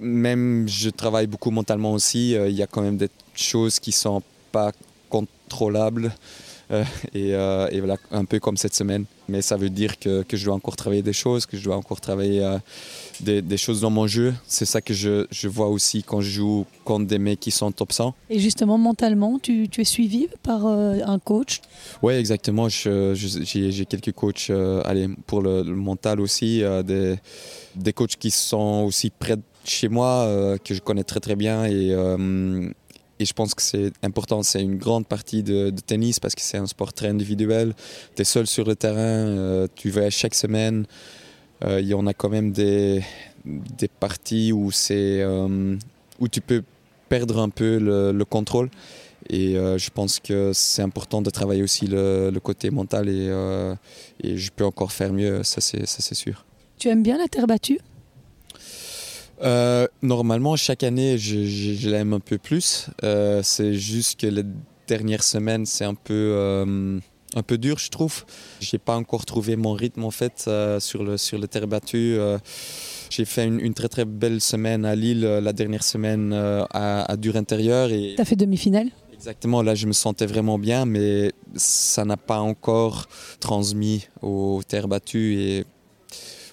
Même, 0.00 0.66
je 0.68 0.90
travaille 0.90 1.26
beaucoup 1.26 1.50
mentalement 1.50 1.92
aussi. 1.92 2.32
Il 2.32 2.54
y 2.54 2.62
a 2.62 2.66
quand 2.66 2.82
même 2.82 2.96
des 2.96 3.10
choses 3.34 3.78
qui 3.78 3.92
sont 3.92 4.22
pas 4.50 4.72
contrôlables. 5.08 6.12
Euh, 6.72 6.84
et, 7.14 7.34
euh, 7.34 7.68
et, 7.70 7.80
voilà, 7.80 7.96
un 8.10 8.24
peu 8.24 8.38
comme 8.40 8.56
cette 8.56 8.74
semaine. 8.74 9.04
Mais 9.28 9.42
ça 9.42 9.56
veut 9.56 9.70
dire 9.70 9.98
que, 9.98 10.22
que, 10.22 10.36
je 10.36 10.44
dois 10.44 10.54
encore 10.54 10.76
travailler 10.76 11.02
des 11.02 11.12
choses, 11.12 11.46
que 11.46 11.56
je 11.56 11.64
dois 11.64 11.76
encore 11.76 12.00
travailler 12.00 12.42
euh, 12.42 12.58
des, 13.20 13.42
des, 13.42 13.56
choses 13.56 13.80
dans 13.80 13.90
mon 13.90 14.06
jeu. 14.06 14.34
C'est 14.46 14.64
ça 14.64 14.80
que 14.80 14.94
je, 14.94 15.26
je, 15.30 15.48
vois 15.48 15.68
aussi 15.68 16.02
quand 16.02 16.20
je 16.20 16.30
joue 16.30 16.66
contre 16.84 17.06
des 17.06 17.18
mecs 17.18 17.40
qui 17.40 17.50
sont 17.50 17.70
top 17.72 17.92
100. 17.92 18.14
Et 18.30 18.38
justement, 18.38 18.78
mentalement, 18.78 19.38
tu, 19.38 19.68
tu 19.68 19.80
es 19.80 19.84
suivi 19.84 20.28
par 20.42 20.66
un 20.66 21.18
coach? 21.18 21.60
Oui, 22.02 22.14
exactement. 22.14 22.68
J'ai 22.68 23.86
quelques 23.88 24.12
coachs 24.12 24.50
allez, 24.84 25.08
pour 25.26 25.42
le, 25.42 25.62
le, 25.62 25.74
mental 25.74 26.20
aussi, 26.20 26.62
des, 26.84 27.16
des 27.76 27.92
coachs 27.92 28.16
qui 28.16 28.30
sont 28.30 28.84
aussi 28.86 29.10
près 29.10 29.36
de 29.36 29.42
chez 29.64 29.88
moi, 29.88 30.56
que 30.64 30.74
je 30.74 30.80
connais 30.80 31.04
très 31.04 31.20
très 31.20 31.36
bien. 31.36 31.64
Et, 31.64 31.94
et 33.22 33.24
je 33.24 33.32
pense 33.34 33.54
que 33.54 33.62
c'est 33.62 33.92
important, 34.02 34.42
c'est 34.42 34.60
une 34.60 34.76
grande 34.76 35.06
partie 35.06 35.44
de, 35.44 35.70
tennis 35.86 36.18
parce 36.18 36.34
que 36.34 36.40
c'est 36.40 36.58
un 36.58 36.66
sport 36.66 36.92
très 36.92 37.08
individuel. 37.08 37.72
Tu 38.16 38.22
es 38.22 38.24
seul 38.24 38.48
sur 38.48 38.64
le 38.64 38.74
terrain, 38.74 38.98
euh, 38.98 39.68
tu 39.76 39.90
vas 39.90 40.10
chaque 40.10 40.34
semaine. 40.34 40.86
Euh, 41.64 41.80
il 41.80 41.86
y 41.86 41.94
en 41.94 42.06
a 42.08 42.14
quand 42.14 42.28
même 42.28 42.50
des, 42.50 43.04
parties 44.00 44.50
où, 44.52 44.70
euh, 44.90 45.76
où 46.18 46.28
tu 46.28 46.40
peux 46.40 46.64
perdre 47.08 47.38
un 47.38 47.48
peu 47.48 47.78
le, 47.78 48.10
le 48.10 48.24
contrôle. 48.24 48.70
Et 49.30 49.54
je 49.54 49.90
pense 49.90 50.18
que 50.18 50.50
c'est 50.52 50.82
important 50.82 51.22
de 51.22 51.30
travailler 51.30 51.62
aussi 51.62 51.86
le, 51.86 52.36
côté 52.42 52.70
mental 52.70 53.08
et, 53.08 53.28
je 54.36 54.50
peux 54.50 54.64
encore 54.64 54.90
faire 54.90 55.12
mieux, 55.12 55.44
ça 55.44 55.60
c'est 55.60 56.14
sûr. 56.14 56.44
Tu 56.76 56.88
aimes 56.88 57.04
bien 57.04 57.18
la 57.18 57.28
terre 57.28 57.46
battue? 57.46 57.78
Euh, 59.42 59.86
normalement, 60.02 60.56
chaque 60.56 60.82
année, 60.82 61.18
je, 61.18 61.44
je, 61.44 61.74
je 61.74 61.90
l'aime 61.90 62.12
un 62.12 62.20
peu 62.20 62.38
plus. 62.38 62.86
Euh, 63.02 63.40
c'est 63.42 63.74
juste 63.74 64.20
que 64.20 64.26
les 64.26 64.44
dernières 64.86 65.24
semaines, 65.24 65.66
c'est 65.66 65.84
un 65.84 65.94
peu, 65.94 66.12
euh, 66.36 66.98
un 67.34 67.42
peu 67.42 67.58
dur, 67.58 67.78
je 67.78 67.90
trouve. 67.90 68.24
J'ai 68.60 68.78
pas 68.78 68.96
encore 68.96 69.24
trouvé 69.24 69.56
mon 69.56 69.72
rythme 69.72 70.04
en 70.04 70.10
fait 70.10 70.48
sur 70.78 71.02
le 71.02 71.16
sur 71.16 71.38
le 71.38 71.48
terre 71.48 71.66
battue. 71.66 72.18
J'ai 73.10 73.24
fait 73.24 73.46
une, 73.46 73.60
une, 73.60 73.74
très 73.74 73.88
très 73.88 74.04
belle 74.04 74.40
semaine 74.40 74.84
à 74.84 74.94
Lille 74.94 75.20
la 75.20 75.52
dernière 75.52 75.82
semaine 75.82 76.32
à, 76.32 77.10
à 77.10 77.16
dur 77.16 77.36
intérieur 77.36 77.90
et. 77.90 78.14
T'as 78.16 78.24
fait 78.24 78.36
demi-finale? 78.36 78.88
Exactement, 79.14 79.62
là 79.62 79.76
je 79.76 79.86
me 79.86 79.92
sentais 79.92 80.26
vraiment 80.26 80.58
bien, 80.58 80.84
mais 80.84 81.30
ça 81.54 82.04
n'a 82.04 82.16
pas 82.16 82.40
encore 82.40 83.06
transmis 83.38 84.08
aux 84.20 84.62
terres 84.66 84.88
battues 84.88 85.40
et 85.40 85.64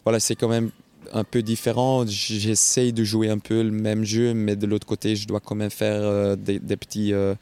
voilà, 0.03 0.19
c'est 0.19 0.35
quand 0.35 0.47
même 0.47 0.69
un 1.13 1.23
peu 1.23 1.41
différent. 1.41 2.05
J'essaye 2.05 2.93
de 2.93 3.03
jouer 3.03 3.29
un 3.29 3.39
peu 3.39 3.61
le 3.61 3.71
même 3.71 4.03
jeu, 4.03 4.33
mais 4.33 4.55
de 4.55 4.65
l'autre 4.65 4.87
côté, 4.87 5.15
je 5.15 5.27
dois 5.27 5.39
quand 5.39 5.55
même 5.55 5.69
faire 5.69 6.01
euh, 6.01 6.35
des, 6.35 6.59
petits, 6.77 7.13
euh, 7.13 7.35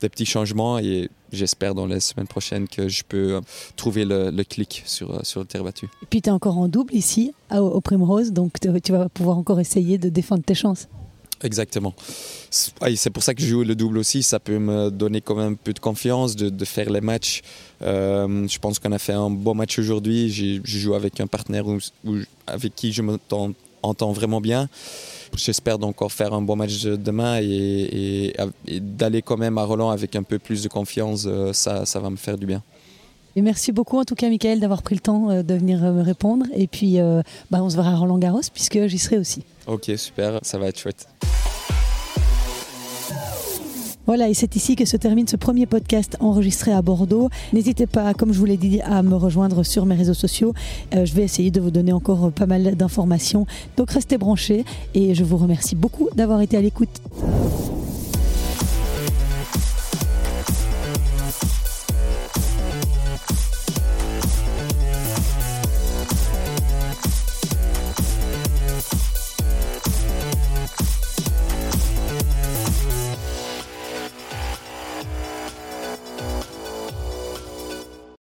des 0.00 0.08
petits 0.08 0.26
changements 0.26 0.78
et 0.78 1.08
j'espère 1.32 1.74
dans 1.74 1.86
les 1.86 2.00
semaines 2.00 2.26
prochaines 2.26 2.68
que 2.68 2.88
je 2.88 3.02
peux 3.06 3.40
trouver 3.76 4.04
le, 4.04 4.42
clic 4.42 4.82
sur, 4.86 5.24
sur 5.24 5.40
le 5.40 5.46
terre 5.46 5.64
battue. 5.64 5.88
Et 6.02 6.06
puis 6.08 6.20
tu 6.20 6.28
es 6.28 6.32
encore 6.32 6.58
en 6.58 6.68
double 6.68 6.94
ici, 6.94 7.32
au 7.50 7.80
Primrose, 7.80 8.32
donc 8.32 8.60
tu 8.60 8.92
vas 8.92 9.08
pouvoir 9.08 9.38
encore 9.38 9.60
essayer 9.60 9.98
de 9.98 10.08
défendre 10.08 10.42
tes 10.42 10.54
chances. 10.54 10.88
Exactement. 11.42 11.94
C'est 12.50 13.10
pour 13.10 13.22
ça 13.22 13.34
que 13.34 13.42
je 13.42 13.48
joue 13.48 13.64
le 13.64 13.74
double 13.74 13.98
aussi. 13.98 14.22
Ça 14.22 14.38
peut 14.38 14.58
me 14.58 14.90
donner 14.90 15.20
quand 15.20 15.34
même 15.34 15.52
un 15.52 15.54
peu 15.54 15.72
de 15.72 15.80
confiance 15.80 16.36
de, 16.36 16.64
faire 16.64 16.90
les 16.90 17.00
matchs. 17.00 17.42
Euh, 17.82 18.46
je 18.48 18.58
pense 18.58 18.78
qu'on 18.78 18.92
a 18.92 18.98
fait 18.98 19.12
un 19.12 19.30
bon 19.30 19.54
match 19.54 19.78
aujourd'hui. 19.78 20.30
Je 20.30 20.78
joue 20.78 20.94
avec 20.94 21.20
un 21.20 21.26
partenaire 21.26 21.64
avec 22.46 22.74
qui 22.76 22.92
je 22.92 23.02
m'entends 23.02 24.12
vraiment 24.12 24.40
bien. 24.40 24.68
J'espère 25.34 25.82
encore 25.82 26.12
faire 26.12 26.34
un 26.34 26.42
bon 26.42 26.56
match 26.56 26.82
demain 26.82 27.40
et, 27.40 27.46
et, 27.46 28.36
et 28.68 28.80
d'aller 28.80 29.22
quand 29.22 29.38
même 29.38 29.56
à 29.56 29.64
Roland 29.64 29.90
avec 29.90 30.14
un 30.14 30.22
peu 30.22 30.38
plus 30.38 30.62
de 30.62 30.68
confiance. 30.68 31.24
Euh, 31.26 31.52
ça, 31.52 31.86
ça 31.86 31.98
va 31.98 32.10
me 32.10 32.16
faire 32.16 32.36
du 32.36 32.46
bien. 32.46 32.62
Et 33.36 33.42
merci 33.42 33.72
beaucoup 33.72 33.98
en 33.98 34.04
tout 34.04 34.14
cas 34.14 34.28
Michael 34.28 34.60
d'avoir 34.60 34.82
pris 34.82 34.94
le 34.94 35.00
temps 35.00 35.30
euh, 35.30 35.42
de 35.42 35.54
venir 35.54 35.80
me 35.80 36.02
répondre 36.02 36.46
et 36.54 36.66
puis 36.66 37.00
euh, 37.00 37.22
bah, 37.50 37.62
on 37.62 37.70
se 37.70 37.76
verra 37.76 37.92
à 37.92 37.96
Roland 37.96 38.18
Garros 38.18 38.40
puisque 38.52 38.86
j'y 38.86 38.98
serai 38.98 39.18
aussi. 39.18 39.42
Ok 39.66 39.90
super, 39.96 40.38
ça 40.42 40.58
va 40.58 40.66
être 40.68 40.78
chouette. 40.78 41.08
Voilà, 44.04 44.28
et 44.28 44.34
c'est 44.34 44.56
ici 44.56 44.74
que 44.74 44.84
se 44.84 44.96
termine 44.96 45.28
ce 45.28 45.36
premier 45.36 45.64
podcast 45.64 46.16
enregistré 46.18 46.72
à 46.72 46.82
Bordeaux. 46.82 47.30
N'hésitez 47.52 47.86
pas, 47.86 48.14
comme 48.14 48.32
je 48.32 48.38
vous 48.38 48.44
l'ai 48.44 48.56
dit, 48.56 48.80
à 48.80 49.02
me 49.02 49.14
rejoindre 49.14 49.62
sur 49.62 49.86
mes 49.86 49.94
réseaux 49.94 50.12
sociaux. 50.12 50.54
Euh, 50.94 51.06
je 51.06 51.14
vais 51.14 51.22
essayer 51.22 51.52
de 51.52 51.60
vous 51.60 51.70
donner 51.70 51.92
encore 51.92 52.32
pas 52.32 52.46
mal 52.46 52.74
d'informations. 52.74 53.46
Donc 53.76 53.92
restez 53.92 54.18
branchés 54.18 54.64
et 54.94 55.14
je 55.14 55.22
vous 55.22 55.36
remercie 55.36 55.76
beaucoup 55.76 56.08
d'avoir 56.16 56.40
été 56.40 56.56
à 56.56 56.60
l'écoute. 56.60 57.00